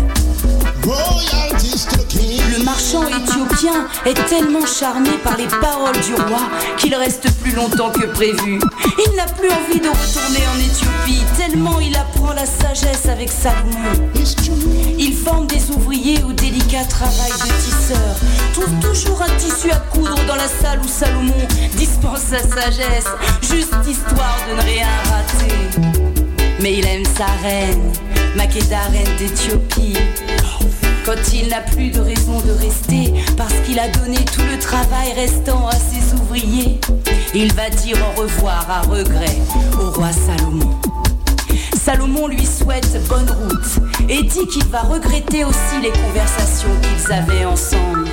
[2.57, 7.91] Le marchand éthiopien est tellement charmé par les paroles du roi qu'il reste plus longtemps
[7.91, 8.59] que prévu.
[9.03, 14.11] Il n'a plus envie de retourner en Éthiopie, tellement il apprend la sagesse avec Salomon.
[14.99, 18.15] Il forme des ouvriers au délicat travail de tisseur,
[18.53, 23.07] trouve toujours un tissu à coudre dans la salle où Salomon dispense sa sagesse,
[23.41, 26.11] juste histoire de ne rien rater.
[26.61, 27.91] Mais il aime sa reine,
[28.35, 29.97] Makeda, reine d'Éthiopie.
[31.05, 35.13] Quand il n'a plus de raison de rester, parce qu'il a donné tout le travail
[35.13, 36.79] restant à ses ouvriers,
[37.33, 39.37] il va dire au revoir à regret
[39.79, 40.79] au roi Salomon.
[41.75, 47.45] Salomon lui souhaite bonne route et dit qu'il va regretter aussi les conversations qu'ils avaient
[47.45, 48.07] ensemble.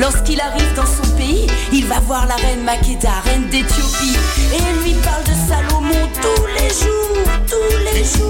[0.00, 4.16] Lorsqu'il arrive dans son pays, il va voir la reine Makeda, reine d'Éthiopie,
[4.52, 8.20] et elle lui parle de Salomon tous les jours, tous les jours.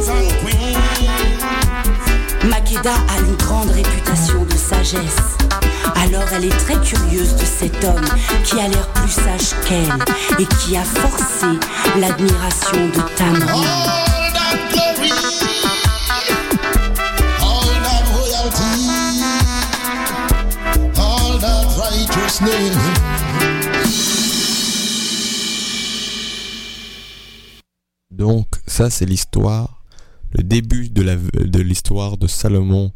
[2.51, 5.37] Makeda a une grande réputation de sagesse.
[5.95, 8.05] Alors elle est très curieuse de cet homme
[8.45, 9.89] qui a l'air plus sage qu'elle
[10.39, 11.47] et qui a forcé
[11.99, 13.01] l'admiration de
[21.77, 22.77] righteousness.
[28.11, 29.80] Donc ça c'est l'histoire,
[30.33, 32.93] le début de l'histoire de Salomon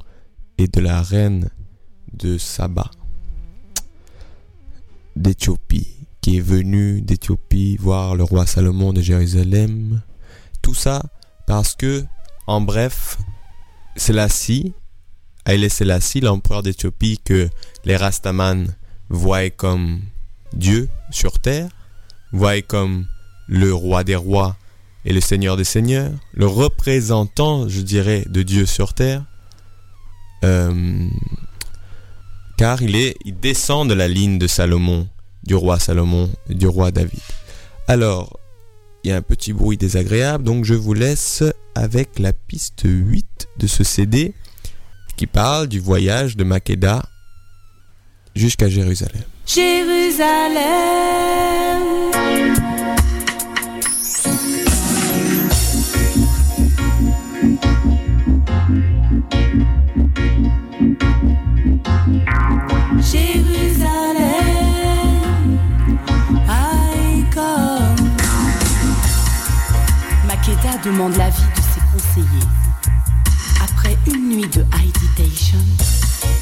[0.59, 1.51] et de la reine
[2.13, 2.91] de Saba
[5.17, 10.03] d'Éthiopie, qui est venue d'Éthiopie voir le roi Salomon de Jérusalem.
[10.63, 11.03] Tout ça
[11.47, 12.05] parce que,
[12.47, 13.19] en bref,
[13.97, 14.73] Selassie,
[15.47, 17.49] Haile Selassie, l'empereur d'Éthiopie que
[17.85, 18.75] les Rastaman
[19.09, 20.01] voient comme
[20.55, 21.69] Dieu sur terre,
[22.33, 23.07] voient comme
[23.47, 24.57] le roi des rois
[25.05, 29.25] et le Seigneur des Seigneurs, le représentant, je dirais, de Dieu sur terre,
[30.45, 31.09] euh,
[32.57, 35.09] car il est, il descend de la ligne de Salomon,
[35.43, 37.21] du roi Salomon, du roi David.
[37.89, 38.39] Alors,
[39.03, 41.43] il y a un petit bruit désagréable, donc je vous laisse
[41.75, 44.35] avec la piste 8 de ce CD
[45.17, 47.03] qui parle du voyage de Makeda
[48.35, 48.69] jusqu'à.
[48.69, 49.23] Jérusalem.
[49.47, 50.65] Jérusalem,
[70.95, 72.49] l'avis de ses conseillers.
[73.63, 75.59] Après une nuit de meditation,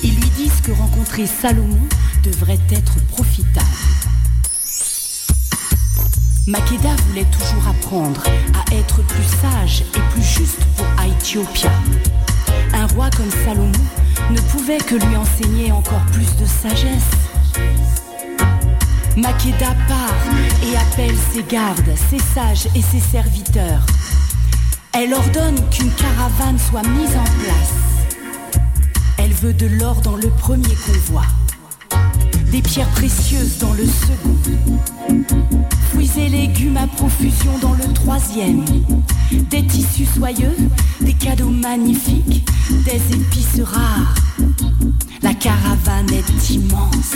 [0.03, 1.89] ils lui disent que rencontrer Salomon
[2.23, 3.67] devrait être profitable.
[6.47, 8.23] Makeda voulait toujours apprendre
[8.55, 11.73] à être plus sage et plus juste pour Aethiopia.
[12.75, 13.73] Un roi comme Salomon
[14.31, 17.13] ne pouvait que lui enseigner encore plus de sagesse.
[19.17, 20.15] Makeda part
[20.63, 23.87] et appelle ses gardes, ses sages et ses serviteurs.
[24.95, 28.63] Elle ordonne qu'une caravane soit mise en place.
[29.17, 31.23] Elle veut de l'or dans le premier convoi,
[32.51, 34.37] des pierres précieuses dans le second,
[35.91, 38.65] fruits et légumes à profusion dans le troisième,
[39.31, 40.57] des tissus soyeux,
[41.01, 42.47] des cadeaux magnifiques,
[42.85, 44.15] des épices rares.
[45.23, 47.15] La caravane est immense.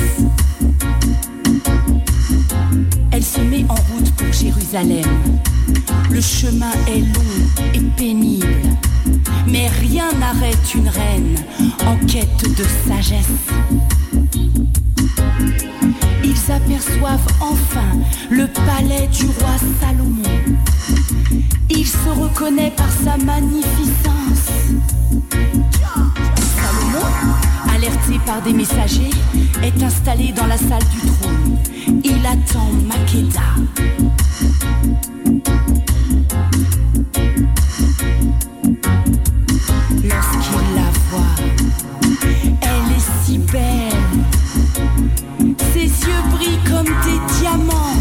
[3.13, 5.05] Elle se met en route pour Jérusalem.
[6.11, 8.47] Le chemin est long et pénible,
[9.47, 11.37] mais rien n'arrête une reine
[11.87, 13.27] en quête de sagesse.
[16.25, 17.99] Ils aperçoivent enfin
[18.31, 20.57] le palais du roi Salomon.
[21.71, 24.51] Il se reconnaît par sa magnificence.
[26.57, 27.07] Salomon,
[27.75, 29.11] alerté par des messagers,
[29.63, 31.46] est installé dans la salle du trône.
[31.89, 33.41] Il attend Makeda.
[40.03, 41.37] Lorsqu'il la voit,
[42.63, 43.93] elle est si belle.
[45.73, 47.95] Ses yeux brillent comme des diamants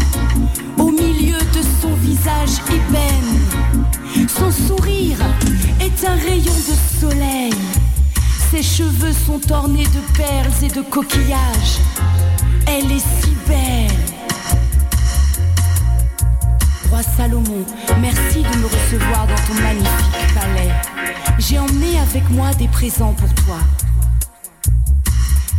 [0.78, 4.28] au milieu de son visage ébène.
[4.28, 5.18] Son sourire
[5.80, 7.54] est un rayon de soleil.
[8.50, 11.78] Ses cheveux sont ornés de perles et de coquillages.
[12.66, 13.90] Elle est si belle.
[16.90, 17.64] Roi Salomon,
[18.00, 20.72] merci de me recevoir dans ton magnifique palais.
[21.38, 23.58] J'ai emmené avec moi des présents pour toi.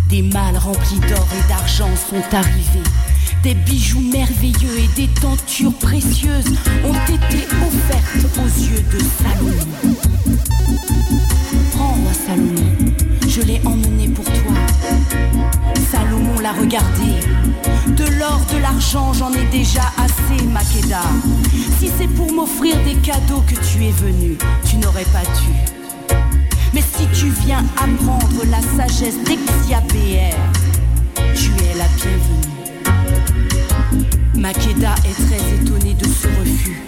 [0.09, 2.83] Des malles remplis d'or et d'argent sont arrivés.
[3.43, 9.95] Des bijoux merveilleux et des tentures précieuses ont été offertes aux yeux de Salomon.
[11.71, 12.75] Prends, roi Salomon,
[13.27, 13.96] je l'ai emmené.
[15.91, 17.13] Salomon l'a regardé.
[17.95, 21.01] De l'or, de l'argent, j'en ai déjà assez, Makeda.
[21.79, 25.53] Si c'est pour m'offrir des cadeaux que tu es venu, tu n'aurais pas dû.
[26.73, 30.35] Mais si tu viens apprendre la sagesse d'Exiabéer,
[31.35, 32.47] tu es la bienvenue.
[34.35, 36.83] Makeda est très étonné de ce refus,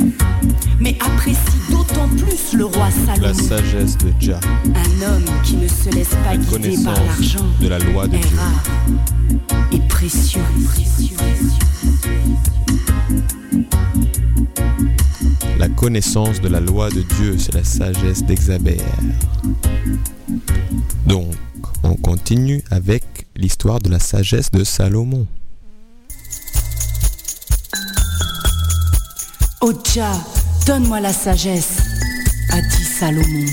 [0.80, 2.88] mais apprécie d'autant plus le roi
[3.22, 3.34] La Salomon.
[3.34, 7.68] sagesse de Jah, Un homme qui ne se laisse pas la guider par l'argent de
[7.68, 8.38] la loi de est Dieu.
[8.38, 8.64] rare
[9.72, 10.42] et précieux.
[15.58, 18.80] La connaissance de la loi de Dieu, c'est la sagesse d'Exabère.
[21.06, 21.34] Donc,
[21.84, 23.04] on continue avec
[23.36, 25.28] l'histoire de la sagesse de Salomon.
[29.62, 29.74] Oh
[30.66, 31.78] donne-moi la sagesse,
[32.52, 33.46] a dit Salomon.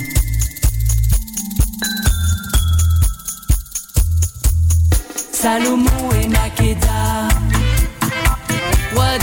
[5.33, 7.29] Salomon et Makeda,
[8.95, 9.19] roi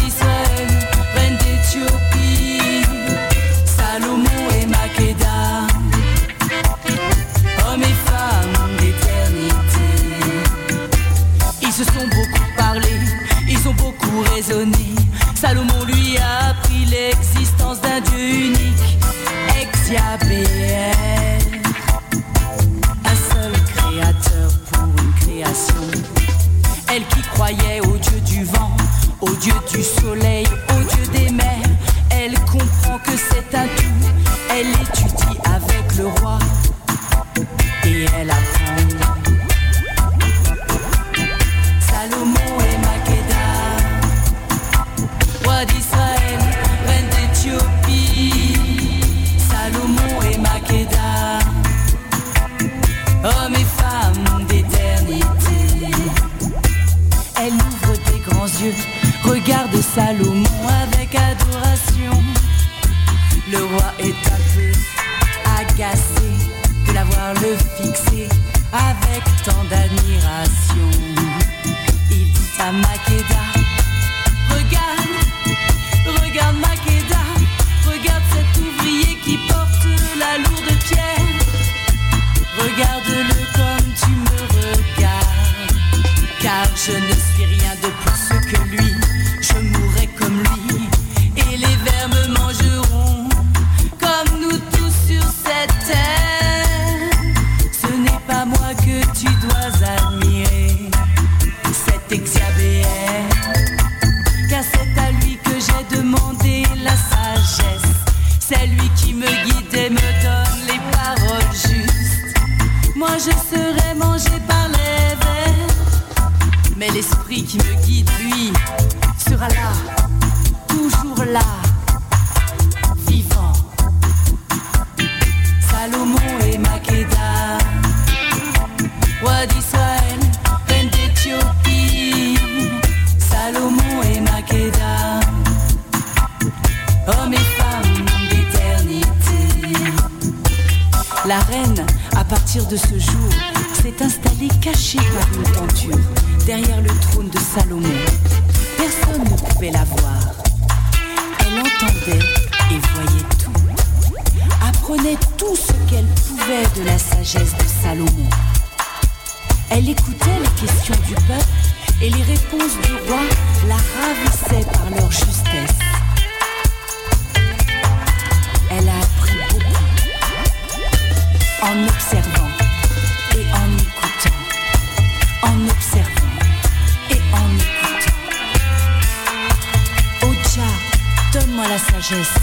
[182.03, 182.33] sagesse,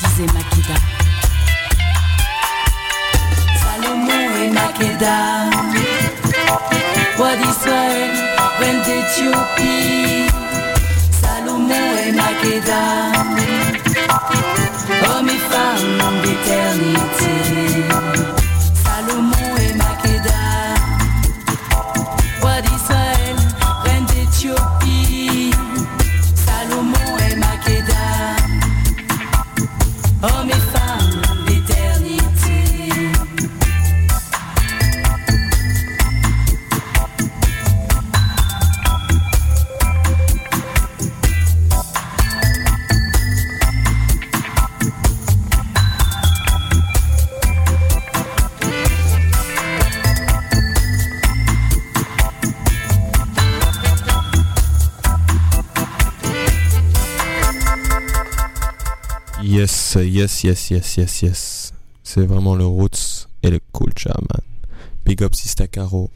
[0.00, 0.74] disait Makeda.
[3.62, 5.50] Salomon et Makeda,
[7.16, 8.10] roi d'Israël,
[8.58, 10.26] reine d'Éthiopie.
[11.22, 13.59] Salomon et Makeda.
[60.44, 61.72] yes, yes, yes, yes.
[62.02, 64.42] C'est vraiment le Roots et le Culture, man.
[65.04, 66.10] Big up Sista Caro.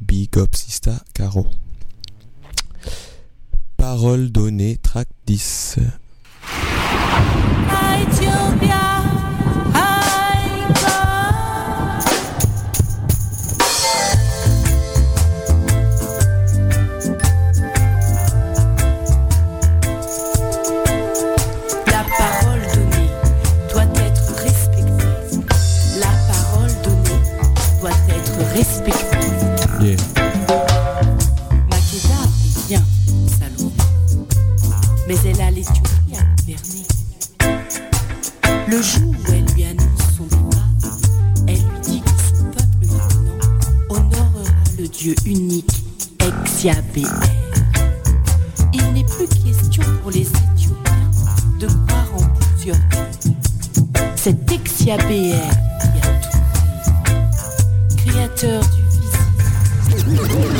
[0.00, 1.46] Big up Sista Caro.
[3.76, 5.78] Parole donnée, track 10.
[8.00, 8.87] Ethiopia.
[35.08, 36.20] mais elle a les yeux bien.
[38.68, 40.68] Le jour où elle lui annonce son départ,
[41.46, 43.38] elle lui dit que son peuple maintenant
[43.88, 44.44] honorera
[44.78, 45.82] le Dieu unique,
[46.20, 47.06] Exiabéer.
[48.74, 51.10] Il n'est plus question pour les Éthiopiens
[51.58, 52.76] de croire en plusieurs
[53.22, 53.32] dieux.
[54.14, 55.40] Cet Exiabéer
[55.80, 56.38] qui a tout
[57.96, 60.57] créateur du physique.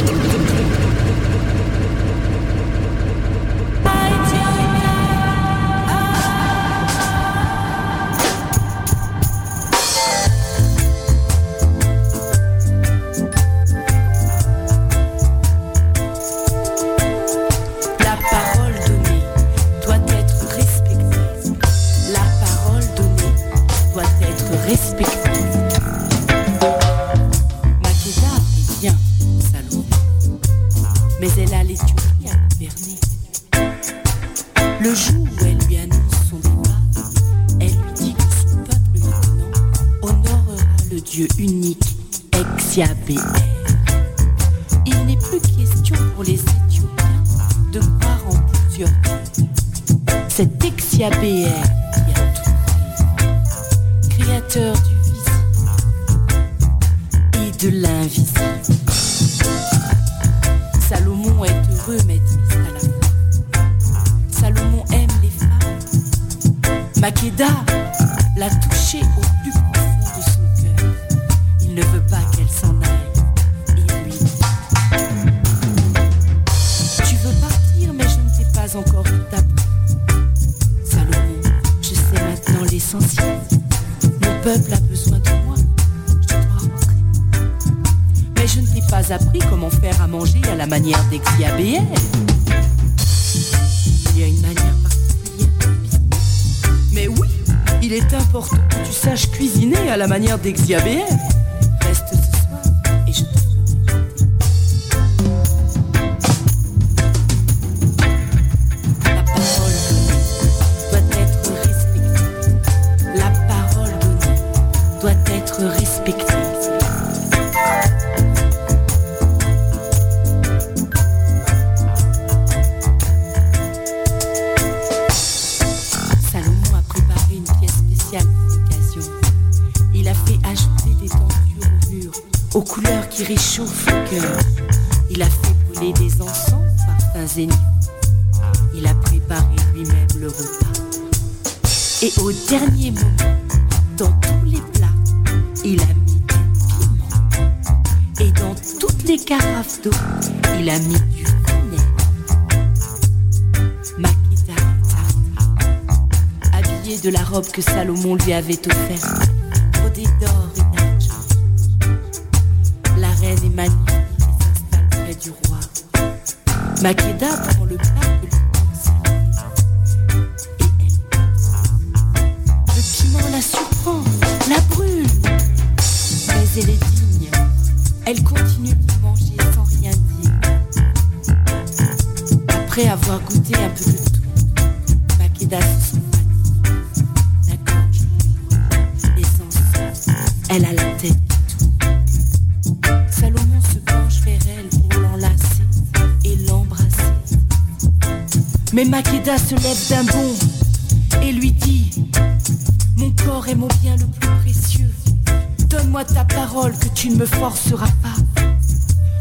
[41.39, 41.83] Unique,
[42.33, 43.17] ex-Yahvé.
[44.87, 47.25] Il n'est plus question pour les Éthiopiens
[47.73, 48.89] de croire en plusieurs
[49.35, 49.49] dieux.
[50.29, 51.63] Cet ex-Yahvé est
[54.09, 54.77] créateur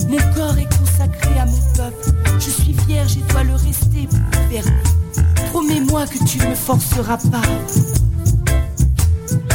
[0.08, 2.12] Mon corps est consacré à mon peuple.
[2.40, 4.72] Je suis vierge et dois le rester gouverner.
[5.52, 7.42] Promets-moi que tu ne me forceras pas.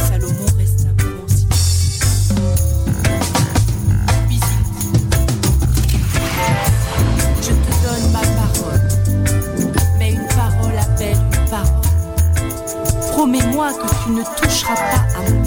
[0.07, 1.27] Salomon reste un moment
[7.41, 8.83] Je te donne ma parole.
[9.99, 11.81] Mais une parole appelle une parole.
[13.13, 15.42] Promets-moi que tu ne toucheras pas à mon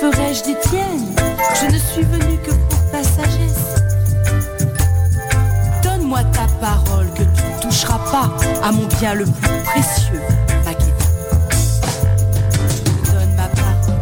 [0.00, 1.14] ferais-je des tiennes
[1.60, 3.82] Je ne suis venu que pour ta sagesse.
[5.82, 10.20] Donne-moi ta parole que tu ne toucheras pas à mon bien le plus précieux,
[12.84, 13.94] te donne ma parole.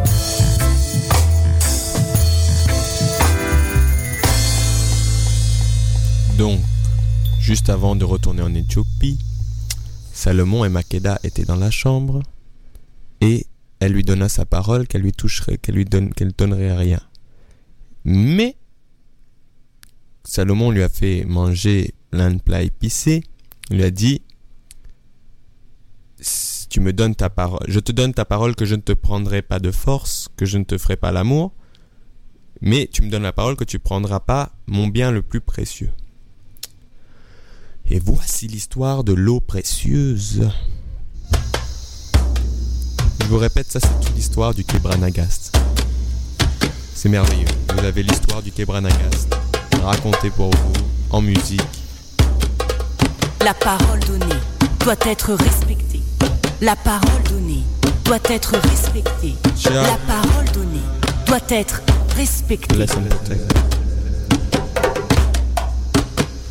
[6.37, 6.59] Donc,
[7.39, 9.17] juste avant de retourner en Éthiopie,
[10.13, 12.21] Salomon et Makeda étaient dans la chambre
[13.21, 13.47] et
[13.79, 16.99] elle lui donna sa parole qu'elle lui toucherait, qu'elle lui donne, qu'elle donnerait rien.
[18.05, 18.57] Mais
[20.23, 23.23] Salomon lui a fait manger plein de plats épicés.
[23.69, 24.21] Il lui a dit
[26.19, 28.93] Si tu me donnes ta parole, je te donne ta parole que je ne te
[28.93, 31.53] prendrai pas de force, que je ne te ferai pas l'amour,
[32.61, 35.91] mais tu me donnes la parole que tu prendras pas mon bien le plus précieux.
[37.89, 40.49] Et voici l'histoire de l'eau précieuse.
[43.27, 45.53] Je vous répète, ça c'est toute l'histoire du Kebranagast.
[46.95, 47.49] C'est merveilleux.
[47.73, 49.35] Vous avez l'histoire du Kebranagast
[49.83, 50.73] racontée pour vous
[51.09, 51.61] en musique.
[53.43, 54.39] La parole donnée
[54.79, 55.99] doit être respectée.
[56.61, 57.65] La parole donnée
[58.05, 59.35] doit être respectée.
[59.57, 59.73] Ciao.
[59.73, 60.79] La parole donnée
[61.25, 61.81] doit être
[62.15, 62.77] respectée.
[62.77, 62.95] Laisse.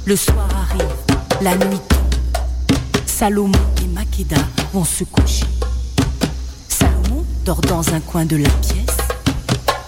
[0.05, 2.77] Le soir arrive, la nuit tombe.
[3.07, 4.37] Salomon et Makeda
[4.75, 5.47] vont se coucher.
[7.47, 8.97] Dort dans un coin de la pièce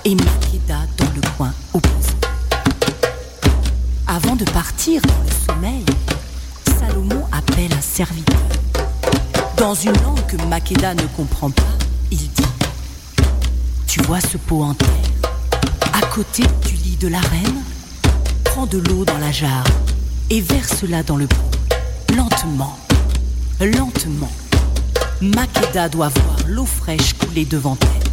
[0.05, 2.15] et Makeda dans le coin opposé.
[4.07, 5.85] Avant de partir dans le sommeil,
[6.79, 8.39] Salomon appelle un serviteur.
[9.57, 11.65] Dans une langue que Makeda ne comprend pas,
[12.13, 12.43] il dit
[13.89, 15.33] Tu vois ce pot en terre
[15.95, 17.65] À côté du lit de la reine
[18.45, 19.65] Prends de l'eau dans la jarre
[20.31, 21.51] et verse-la dans le pot.
[22.15, 22.79] Lentement,
[23.61, 24.31] lentement.
[25.21, 28.09] Makeda doit voir l'eau fraîche couler devant elle.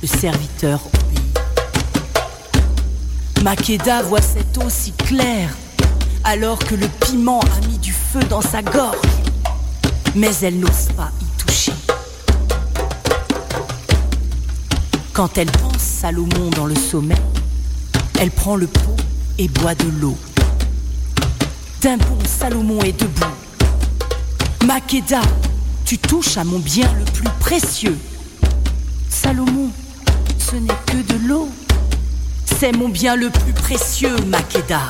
[0.00, 1.38] Le serviteur obéit.
[3.42, 5.50] Makeda voit cette eau si claire,
[6.24, 8.96] alors que le piment a mis du feu dans sa gorge.
[10.14, 11.74] Mais elle n'ose pas y toucher.
[15.12, 17.20] Quand elle pense Salomon dans le sommeil,
[18.18, 18.96] elle prend le pot
[19.36, 20.16] et boit de l'eau.
[21.82, 23.26] D'un bond, Salomon est debout.
[24.66, 25.20] Makeda,
[25.84, 27.98] tu touches à mon bien le plus précieux.
[29.10, 29.68] Salomon,
[30.38, 31.50] ce n'est que de l'eau.
[32.58, 34.80] C'est mon bien le plus précieux, Makeda.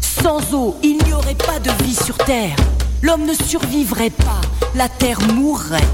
[0.00, 2.56] Sans eau, il n'y aurait pas de vie sur Terre.
[3.00, 4.40] L'homme ne survivrait pas,
[4.74, 5.88] la Terre mourrait.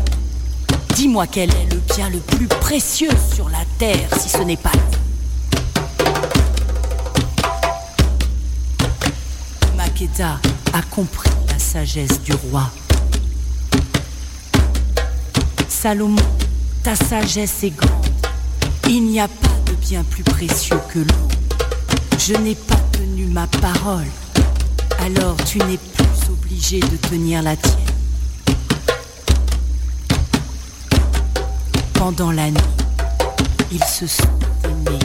[0.95, 4.73] Dis-moi quel est le bien le plus précieux sur la Terre si ce n'est pas
[4.73, 4.81] l'eau.
[9.77, 10.41] Makeda
[10.73, 12.71] a compris la sagesse du roi.
[15.83, 16.15] Salomon,
[16.85, 18.07] ta sagesse est grande.
[18.89, 21.29] Il n'y a pas de bien plus précieux que l'eau.
[22.19, 24.07] Je n'ai pas tenu ma parole,
[25.01, 27.75] alors tu n'es plus obligé de tenir la tienne.
[31.95, 32.61] Pendant la nuit,
[33.73, 35.01] ils se sont aimés.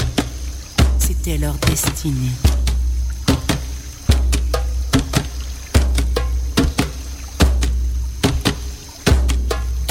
[0.99, 2.35] C'était leur destinée.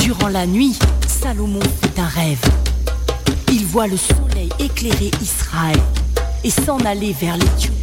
[0.06, 0.78] Durant la nuit,
[1.08, 2.38] Salomon fait un rêve.
[3.50, 5.80] Il voit le soleil éclairer Israël
[6.44, 7.82] et s'en aller vers l'Éthiopie.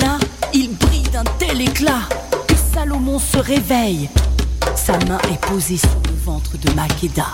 [0.00, 0.16] Là,
[0.54, 2.08] il brille d'un tel éclat
[2.48, 4.08] que Salomon se réveille.
[4.74, 7.26] Sa main est posée sur le ventre de Makeda.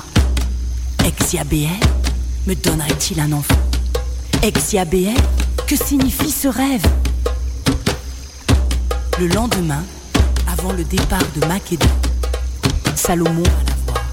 [1.06, 1.78] Exiabéel
[2.48, 3.62] me donnerait-il un enfant?
[4.42, 5.14] Exiabéel,
[5.68, 6.84] que signifie ce rêve?
[9.20, 9.84] Le lendemain,
[10.48, 11.86] avant le départ de Makeda,
[13.04, 14.04] Salomon va la voir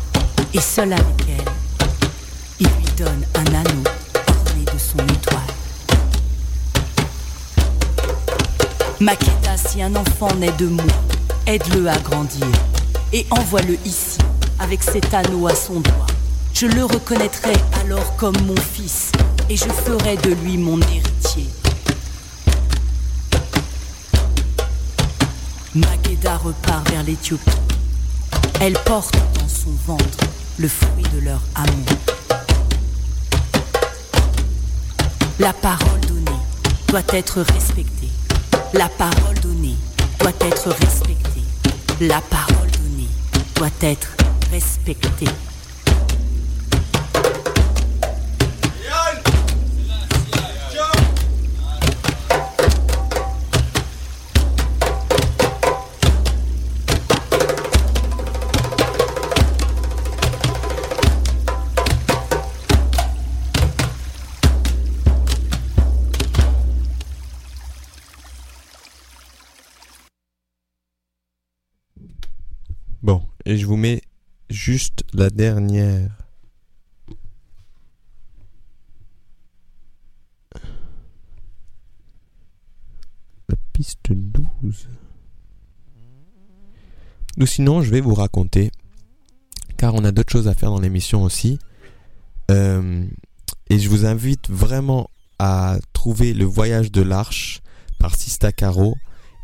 [0.52, 1.46] et seul avec elle,
[2.60, 3.84] il lui donne un anneau
[4.16, 5.38] orné de son étoile.
[9.00, 10.86] Makeda, si un enfant naît de moi,
[11.46, 12.48] aide-le à grandir
[13.14, 14.18] et envoie-le ici
[14.58, 16.08] avec cet anneau à son doigt.
[16.56, 19.12] Je le reconnaîtrai alors comme mon fils
[19.52, 21.48] et je ferai de lui mon héritier.
[25.76, 27.59] Makeda repart vers l'Éthiopie.
[28.62, 30.26] Elle porte dans son ventre
[30.58, 31.86] le fruit de leur amour.
[35.40, 36.40] La parole donnée
[36.90, 38.10] doit être respectée.
[38.74, 39.78] La parole donnée
[40.20, 41.44] doit être respectée.
[42.02, 43.08] La parole donnée
[43.56, 44.10] doit être
[44.52, 45.30] respectée.
[73.50, 74.04] Et je vous mets
[74.52, 76.12] juste la dernière.
[83.50, 84.90] La piste 12.
[87.40, 88.70] Ou sinon, je vais vous raconter,
[89.78, 91.58] car on a d'autres choses à faire dans l'émission aussi.
[92.52, 93.04] Euh,
[93.72, 97.62] et je vous invite vraiment à trouver Le Voyage de l'Arche
[97.98, 98.96] par Sista Caro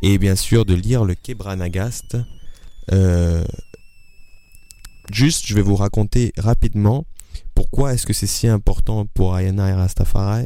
[0.03, 2.17] et bien sûr de lire le Kebranagast.
[2.91, 3.43] Euh,
[5.11, 7.05] juste, je vais vous raconter rapidement
[7.53, 10.45] pourquoi est-ce que c'est si important pour Ayana et Rastafari.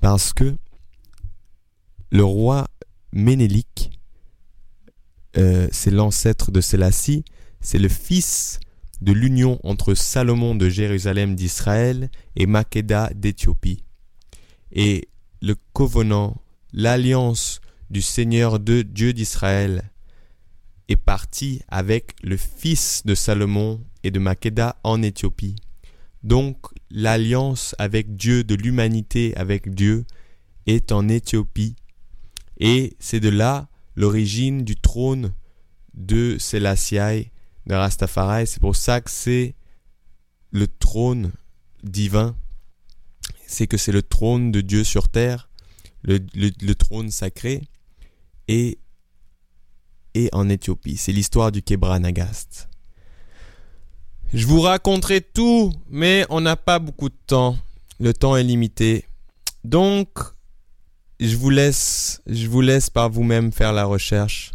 [0.00, 0.56] Parce que
[2.10, 2.68] le roi
[3.12, 3.98] Ménélique,
[5.36, 7.24] euh, c'est l'ancêtre de Sélassie,
[7.60, 8.60] c'est le fils
[9.00, 13.84] de l'union entre Salomon de Jérusalem d'Israël et Makeda d'Éthiopie.
[14.72, 15.08] Et
[15.40, 16.40] le covenant,
[16.72, 17.60] l'alliance
[17.90, 19.90] du Seigneur de Dieu d'Israël
[20.88, 25.56] est parti avec le fils de Salomon et de Makeda en Éthiopie.
[26.22, 30.04] Donc l'alliance avec Dieu, de l'humanité avec Dieu,
[30.66, 31.76] est en Éthiopie.
[32.58, 35.34] Et c'est de là l'origine du trône
[35.94, 37.30] de Selassie,
[37.66, 38.46] de Rastafari.
[38.46, 39.54] C'est pour ça que c'est
[40.50, 41.32] le trône
[41.82, 42.36] divin.
[43.46, 45.48] C'est que c'est le trône de Dieu sur terre,
[46.02, 47.62] le, le, le trône sacré.
[48.48, 48.78] Et
[50.14, 50.96] et en Éthiopie.
[50.96, 52.68] C'est l'histoire du Kebranagast.
[54.32, 57.56] Je vous raconterai tout, mais on n'a pas beaucoup de temps.
[58.00, 59.04] Le temps est limité.
[59.62, 60.08] Donc,
[61.20, 64.52] je vous laisse, je vous laisse par vous-même faire la recherche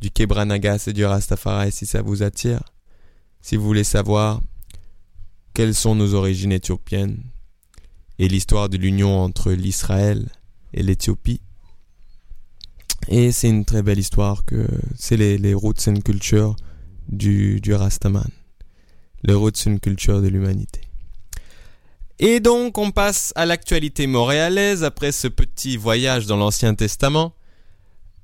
[0.00, 2.60] du Kebranagast et du Rastafari si ça vous attire.
[3.40, 4.40] Si vous voulez savoir
[5.54, 7.22] quelles sont nos origines éthiopiennes
[8.18, 10.28] et l'histoire de l'union entre l'Israël
[10.72, 11.40] et l'Éthiopie.
[13.08, 16.54] Et c'est une très belle histoire que c'est les, les roots and culture
[17.08, 18.28] du, du Rastaman.
[19.24, 20.82] Les roots and culture de l'humanité.
[22.18, 27.34] Et donc on passe à l'actualité montréalaise après ce petit voyage dans l'Ancien Testament.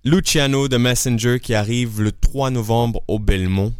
[0.04, 3.72] Luciano de Messenger qui arrive le 3 novembre au Belmont.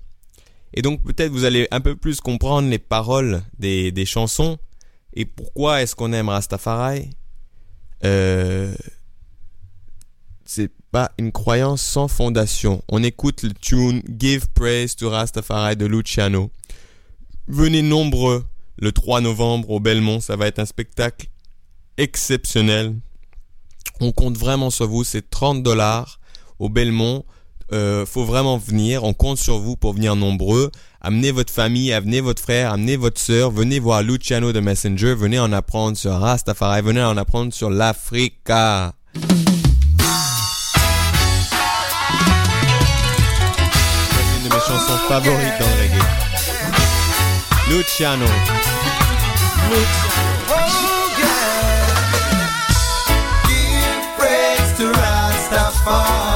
[0.73, 4.57] Et donc peut-être vous allez un peu plus comprendre les paroles des, des chansons
[5.13, 7.11] et pourquoi est-ce qu'on aime Rastafari.
[8.05, 8.75] Euh,
[10.45, 12.83] c'est pas une croyance sans fondation.
[12.89, 16.51] On écoute le tune Give Praise to Rastafari de Luciano.
[17.49, 18.45] Venez nombreux
[18.77, 21.29] le 3 novembre au Belmont, ça va être un spectacle
[21.97, 22.95] exceptionnel.
[24.01, 26.21] On compte vraiment sur vous, c'est 30 dollars
[26.59, 27.25] au Belmont
[27.73, 29.05] Euh, faut vraiment venir.
[29.05, 30.71] On compte sur vous pour venir nombreux.
[31.01, 33.51] Amenez votre famille, amenez votre frère, amenez votre sœur.
[33.51, 35.15] Venez voir Luciano de Messenger.
[35.15, 36.83] Venez en apprendre sur Rastafari.
[36.83, 38.95] Venez en apprendre sur l'Africa.
[44.95, 46.03] Chansons favorites dans le reggae.
[47.71, 48.27] Luciano.
[53.49, 56.34] Give praise to Rastafari.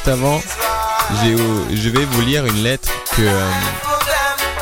[0.00, 0.40] Juste avant,
[1.74, 3.50] je vais vous lire une lettre que, euh,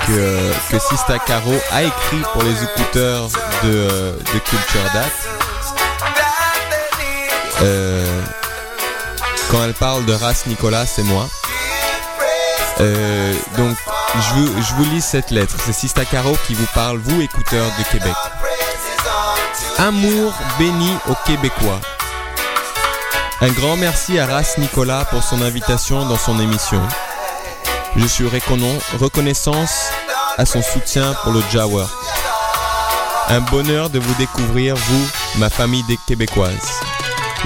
[0.06, 3.28] que, que Sista Caro a écrit pour les écouteurs
[3.62, 5.12] de, euh, Culture Date.
[7.62, 8.22] Euh,
[9.50, 11.28] quand elle parle de race Nicolas, c'est moi.
[13.56, 13.76] Donc,
[14.14, 15.54] je vous, je vous lis cette lettre.
[15.64, 18.14] C'est Sista Caro qui vous parle, vous, écouteurs de Québec.
[19.78, 21.80] Amour béni aux Québécois.
[23.40, 26.80] Un grand merci à Ras Nicolas pour son invitation dans son émission.
[27.96, 29.90] Je suis reconna- reconnaissance
[30.36, 31.88] à son soutien pour le Jawa.
[33.28, 36.70] Un bonheur de vous découvrir, vous, ma famille des Québécoises.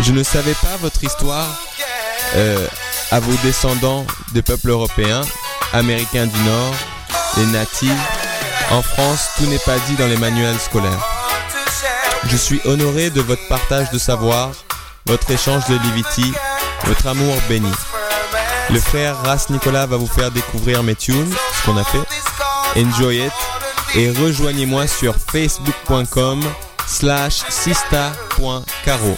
[0.00, 1.46] Je ne savais pas votre histoire
[2.36, 2.66] euh,
[3.10, 5.22] à vos descendants de peuples européens,
[5.74, 6.74] américains du Nord,
[7.36, 7.90] les natifs.
[8.70, 11.06] En France, tout n'est pas dit dans les manuels scolaires.
[12.28, 14.50] Je suis honoré de votre partage de savoir,
[15.06, 16.32] votre échange de Liviti,
[16.84, 17.70] votre amour béni.
[18.70, 22.80] Le frère Ras Nicolas va vous faire découvrir mes tunes, ce qu'on a fait.
[22.80, 23.32] Enjoy it.
[23.94, 26.40] Et rejoignez-moi sur facebook.com
[26.86, 29.16] slash sista.caro.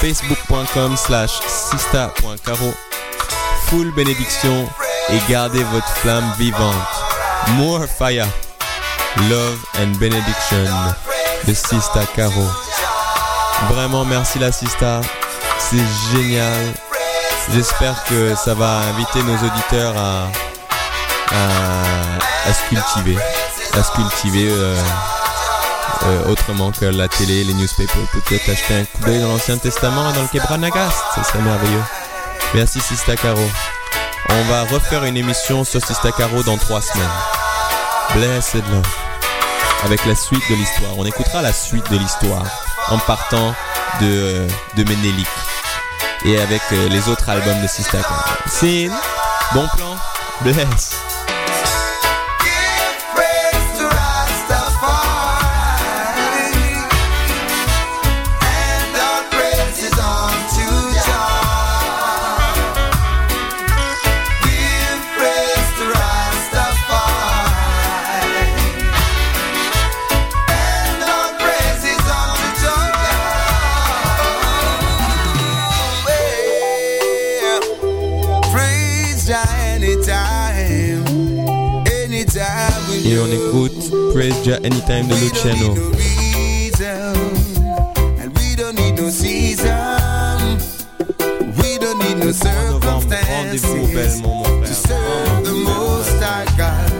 [0.00, 2.74] Facebook.com slash sista.caro.
[3.66, 4.68] Full bénédiction
[5.10, 6.74] et gardez votre flamme vivante.
[7.56, 8.26] More fire.
[9.30, 10.66] Love and benediction
[11.46, 12.48] de Sista Caro.
[13.68, 15.00] Vraiment merci la Sista.
[15.58, 16.72] C'est génial.
[17.52, 20.28] J'espère que ça va inviter nos auditeurs à,
[21.30, 23.16] à, se cultiver.
[23.74, 24.76] À se cultiver euh,
[26.04, 28.06] euh, autrement que la télé, les newspapers.
[28.12, 31.02] Peut-être acheter un coup d'œil dans l'Ancien Testament et dans le Kebranagast.
[31.16, 31.82] Ce serait merveilleux.
[32.54, 33.44] Merci Sista Caro.
[34.30, 37.06] On va refaire une émission sur Sista Caro dans trois semaines.
[38.14, 38.86] Blessed Love.
[39.84, 40.92] Avec la suite de l'histoire.
[40.96, 42.44] On écoutera la suite de l'histoire
[42.90, 43.54] en partant
[44.00, 45.26] de, de Ménélique
[46.24, 48.14] et avec euh, les autres albums de Sista Caro.
[48.46, 48.90] Sin,
[49.52, 49.96] bon plan,
[50.42, 51.13] bless.
[84.44, 85.74] Jah Anytime de Luciano.
[88.20, 90.58] And we don't need no season.
[91.58, 94.20] We don't need no novembre, rendez-vous au circumstances
[94.68, 96.90] to serve the Most High God.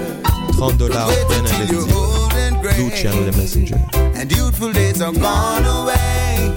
[0.54, 1.94] 30 dollars, Wait peine until you're investie.
[1.94, 3.78] old and gray, Luciano the Messenger.
[4.14, 6.54] and youthful days are gone away.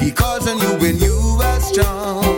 [0.00, 2.35] He calls on you when you are strong,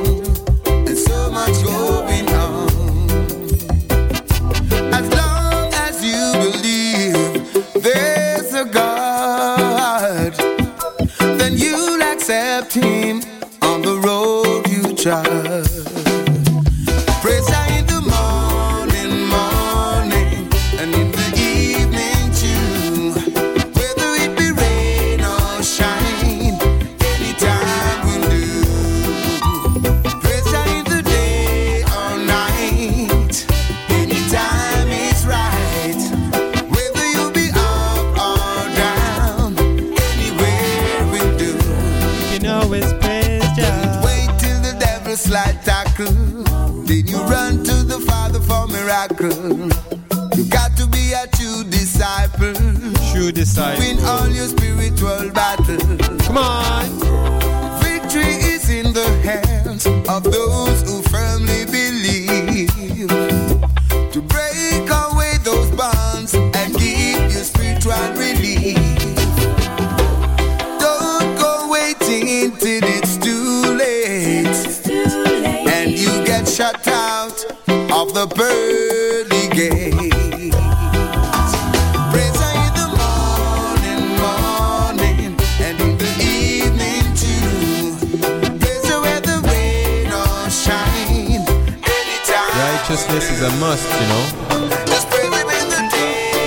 [93.69, 94.25] must, you know?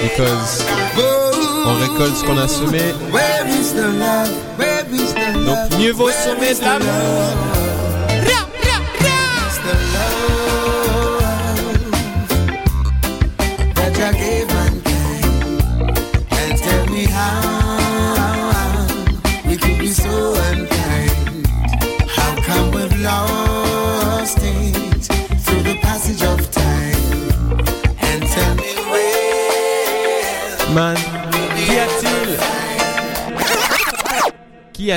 [0.01, 0.65] Because
[1.67, 2.81] on récolte ce qu'on a semé.
[5.45, 7.51] Donc mieux vaut semer de l'amour.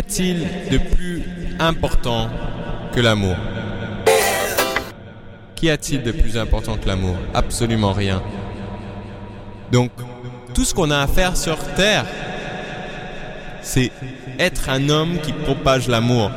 [0.04, 1.22] a-t-il de plus
[1.58, 2.28] important
[2.94, 3.36] que l'amour
[5.54, 8.22] Qu'y a-t-il de plus important que l'amour Absolument rien.
[9.72, 9.90] Donc,
[10.52, 12.04] tout ce qu'on a à faire sur Terre,
[13.62, 13.90] c'est
[14.38, 16.30] être un homme qui propage l'amour.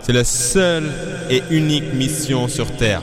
[0.00, 0.90] C'est la seule
[1.28, 3.02] et unique mission sur Terre.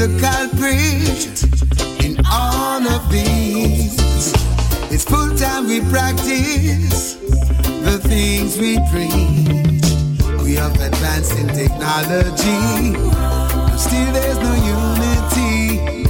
[0.00, 1.44] the culprit
[2.02, 4.32] in all of these.
[4.90, 7.16] It's full time we practice
[7.84, 9.84] the things we preach.
[10.42, 16.06] We have advanced in technology, but still there's no unity.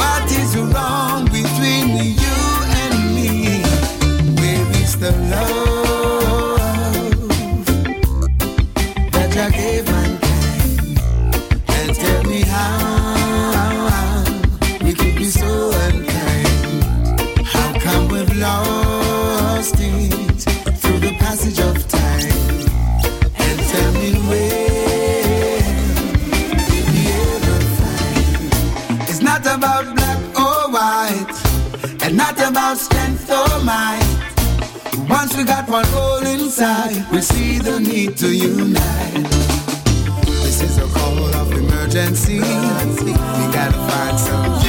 [0.00, 1.88] What is wrong between
[2.24, 2.40] you
[2.84, 3.60] and me?
[4.40, 6.58] Where is the love
[9.12, 9.89] that I gave?
[36.60, 39.30] side, we see the need to unite.
[40.44, 42.38] This is a call of emergency.
[42.38, 44.59] We gotta find some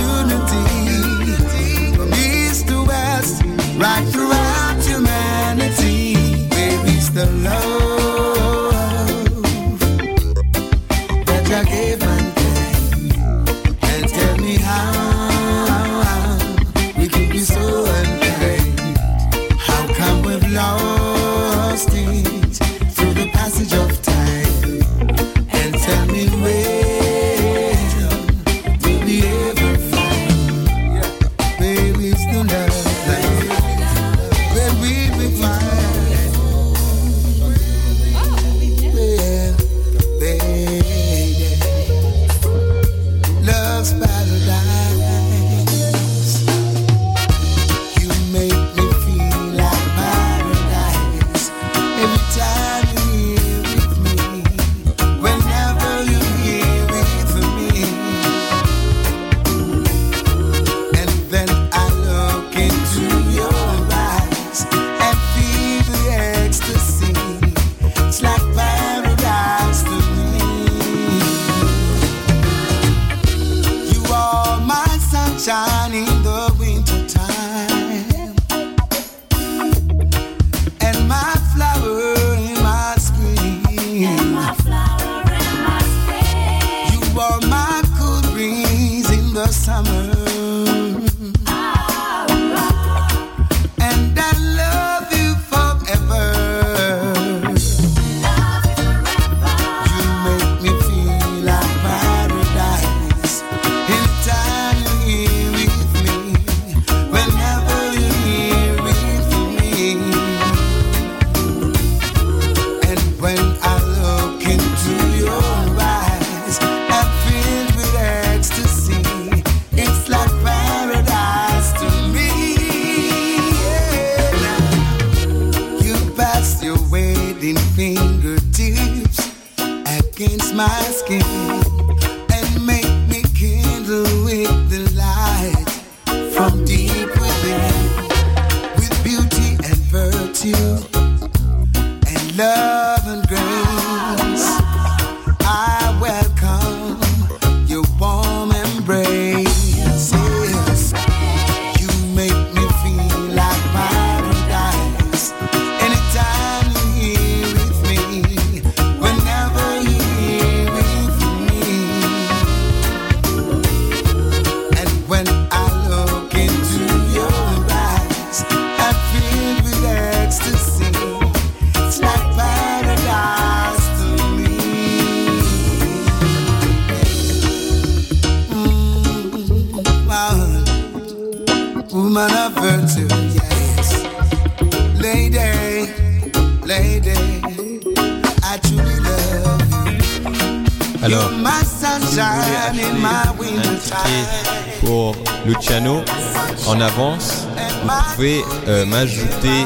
[198.91, 199.65] m'ajouter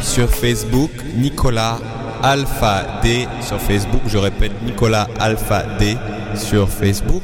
[0.00, 1.78] sur Facebook, Nicolas
[2.22, 4.02] Alpha D sur Facebook.
[4.06, 5.96] Je répète, Nicolas Alpha D
[6.36, 7.22] sur Facebook.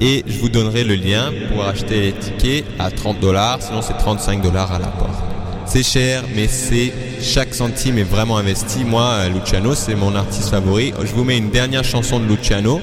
[0.00, 3.96] Et je vous donnerai le lien pour acheter les tickets à 30 dollars, sinon c'est
[3.96, 5.10] 35 dollars à la porte.
[5.64, 8.84] C'est cher, mais c'est chaque centime est vraiment investi.
[8.84, 10.92] Moi, euh, Luciano, c'est mon artiste favori.
[11.02, 12.80] Je vous mets une dernière chanson de Luciano.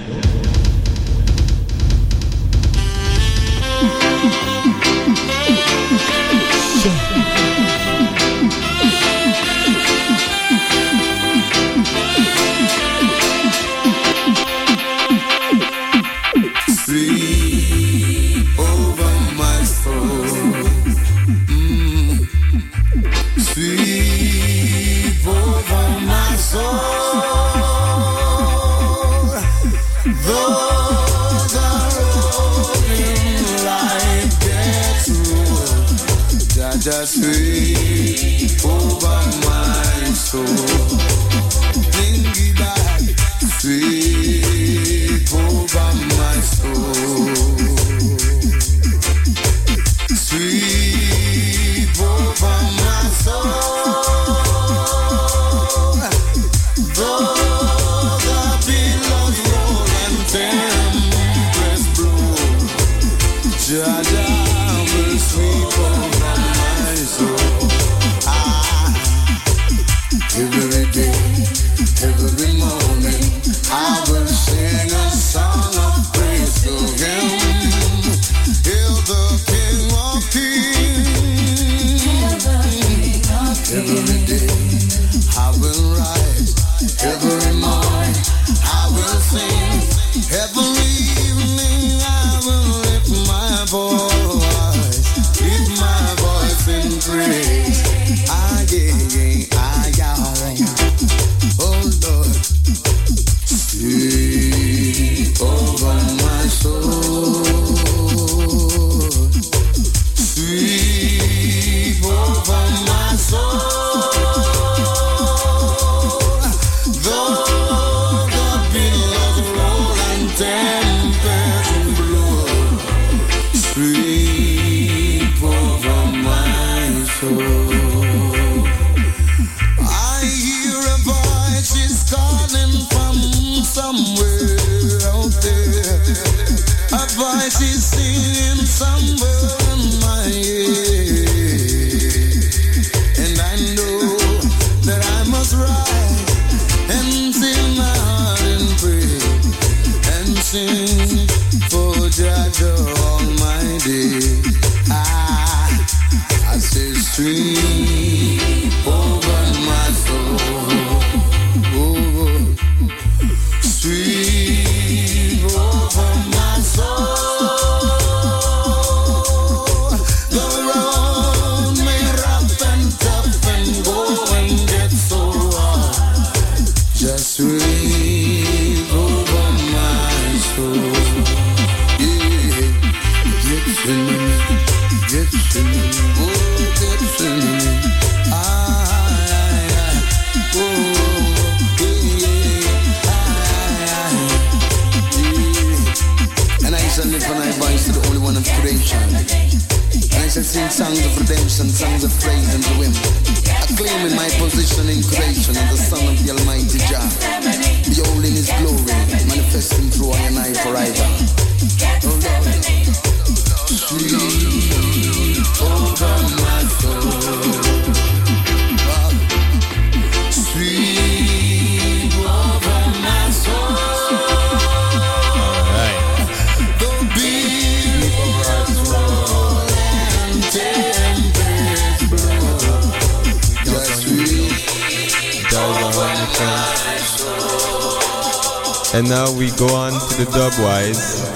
[238.91, 241.29] And now we go on to the dubwise.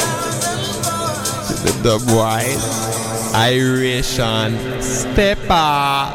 [1.47, 3.33] To the dubwise.
[3.35, 6.09] Irish on Stepper.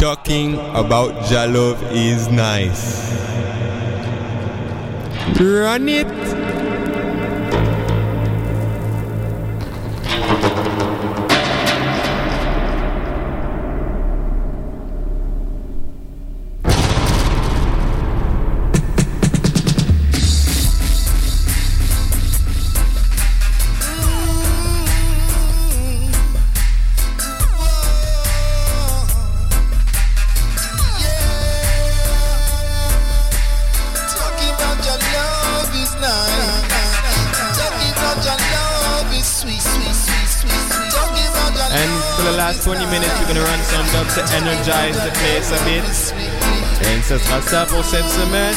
[0.00, 3.12] Talking about Jalove is nice.
[5.38, 6.13] Run it!
[47.34, 48.53] Passable cette semaine.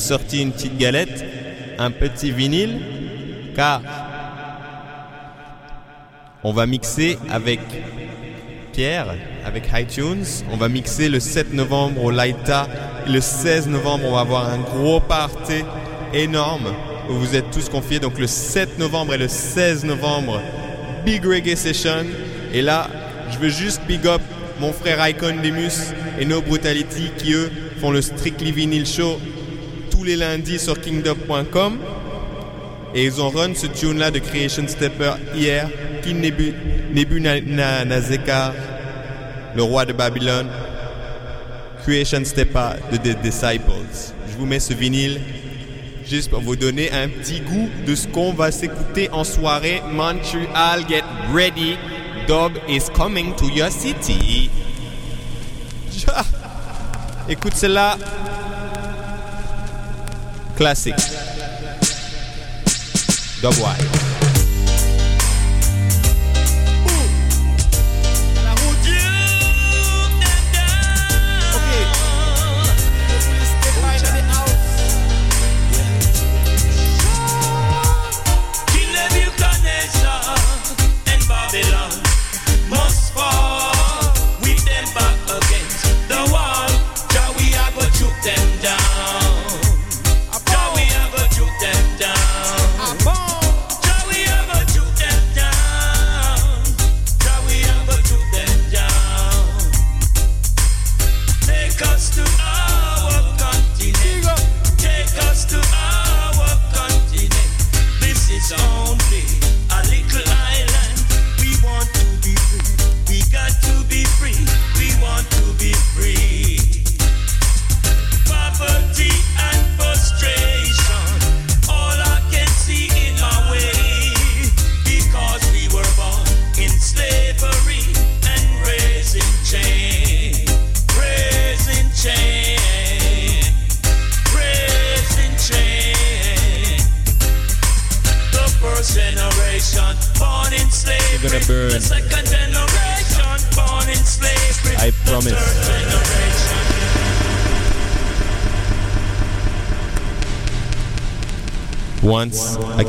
[0.00, 1.24] Sorti une petite galette,
[1.78, 2.80] un petit vinyle,
[3.54, 3.82] car
[6.42, 7.60] on va mixer avec
[8.72, 9.14] Pierre,
[9.44, 10.24] avec iTunes.
[10.50, 12.66] On va mixer le 7 novembre au Laita.
[13.06, 15.64] Et le 16 novembre, on va avoir un gros party
[16.14, 16.74] énorme
[17.10, 17.98] où vous êtes tous confiés.
[17.98, 20.40] Donc le 7 novembre et le 16 novembre,
[21.04, 22.06] Big Reggae Session.
[22.52, 22.88] Et là,
[23.30, 24.22] je veux juste big up
[24.60, 27.50] mon frère Icon Demus et No Brutality qui eux
[27.80, 29.18] font le Strictly Vinyl Show
[30.00, 31.78] tous les lundis sur kingdom.com.
[32.94, 35.68] Et ils ont run ce tune-là de Creation Stepper hier,
[36.02, 36.54] King Nebu,
[36.94, 38.54] Nebu Na- Na- Nazeka,
[39.54, 40.48] le roi de Babylone,
[41.82, 44.12] Creation Stepper de The Disciples.
[44.26, 45.20] Je vous mets ce vinyle
[46.08, 49.82] juste pour vous donner un petit goût de ce qu'on va s'écouter en soirée.
[49.92, 51.04] Montreal, get
[51.34, 51.76] ready.
[52.26, 54.48] Dub is coming to your city.
[57.28, 57.98] Écoute celle-là.
[60.60, 60.94] Classique.
[63.40, 63.54] Dub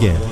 [0.01, 0.30] again.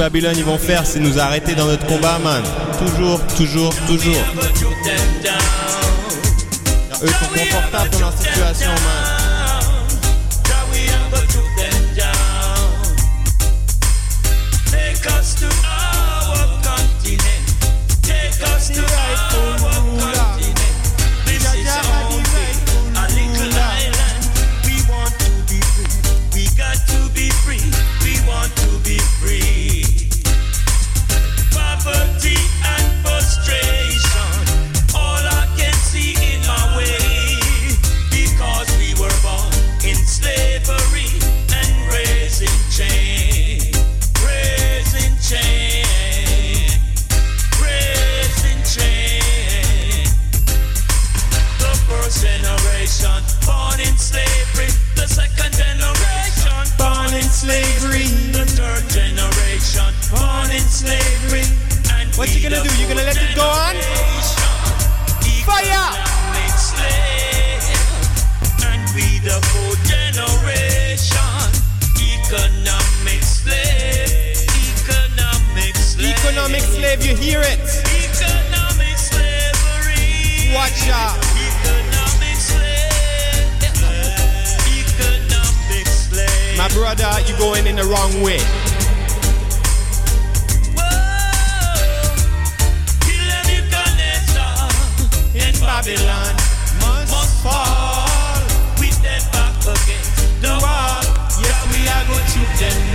[0.00, 2.42] Babylone ils vont faire, c'est nous arrêter dans notre combat, man.
[2.78, 4.16] Toujours, toujours, toujours.
[7.02, 9.09] Eux sont confortables dans leur situation, man.
[53.00, 54.68] Generation born in slavery.
[54.94, 58.08] The second generation born in slavery.
[58.32, 61.44] The third generation born in slavery.
[61.96, 62.70] And What you gonna do?
[62.76, 63.74] You gonna let it go on?
[65.48, 65.64] Fire!
[65.64, 67.64] Economic slave.
[68.68, 71.48] And we the fourth generation.
[71.96, 74.36] Economic slave.
[74.76, 76.16] Economic slave.
[76.18, 77.60] Economic slave, you hear it?
[77.88, 80.54] Economic slavery.
[80.54, 81.29] Watch out.
[86.60, 88.36] My brother, you going in the wrong way.
[90.76, 90.84] Whoa,
[95.32, 96.36] in Babylon
[96.84, 98.36] must fall.
[98.78, 101.00] We dead back against the wall.
[101.40, 102.89] Yes, we are going to them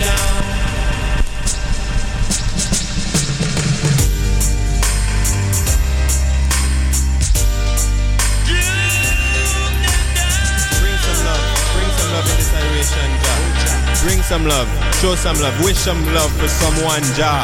[14.05, 14.67] Bring some love.
[15.01, 17.41] Show some love, wish some love for someone, Jah.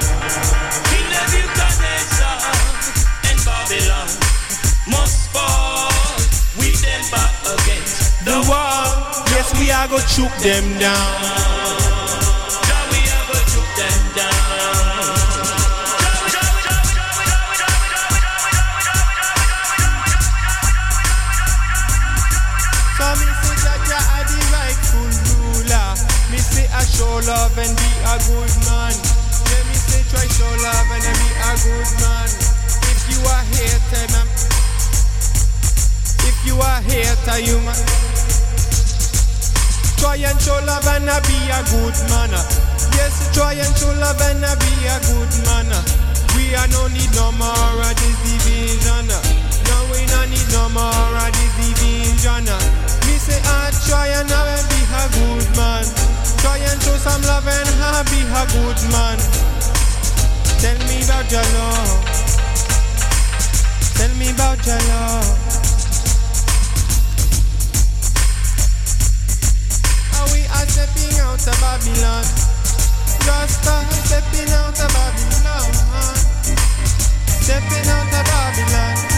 [3.26, 4.08] And Babylon
[4.88, 5.90] must fall
[6.60, 8.86] with them back against The wall,
[9.34, 11.91] yes, we are go choke them down.
[27.32, 28.92] Love and be a good man.
[28.92, 32.28] Let me say try show love and be a good man.
[32.92, 34.28] If you are hater, man.
[36.28, 37.80] If you are hater, you man.
[39.96, 42.36] Try and show love and be a good man.
[43.00, 45.72] Yes, try and show love and be a good man.
[46.36, 49.08] We are no need no more of this division.
[49.08, 52.44] No, we no need no more of this division.
[53.08, 56.01] Me say I try and I be a good man.
[56.42, 59.20] Try and show some love and I be a good man.
[60.58, 62.02] Tell me about your love.
[63.94, 65.28] Tell me about your love.
[70.10, 72.26] How we are stepping out of Babylon.
[73.22, 75.72] Just stepping out of Babylon.
[77.38, 79.11] Stepping out of Babylon.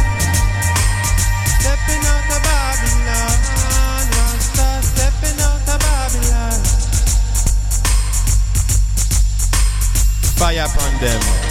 [10.44, 11.43] Fire upon them.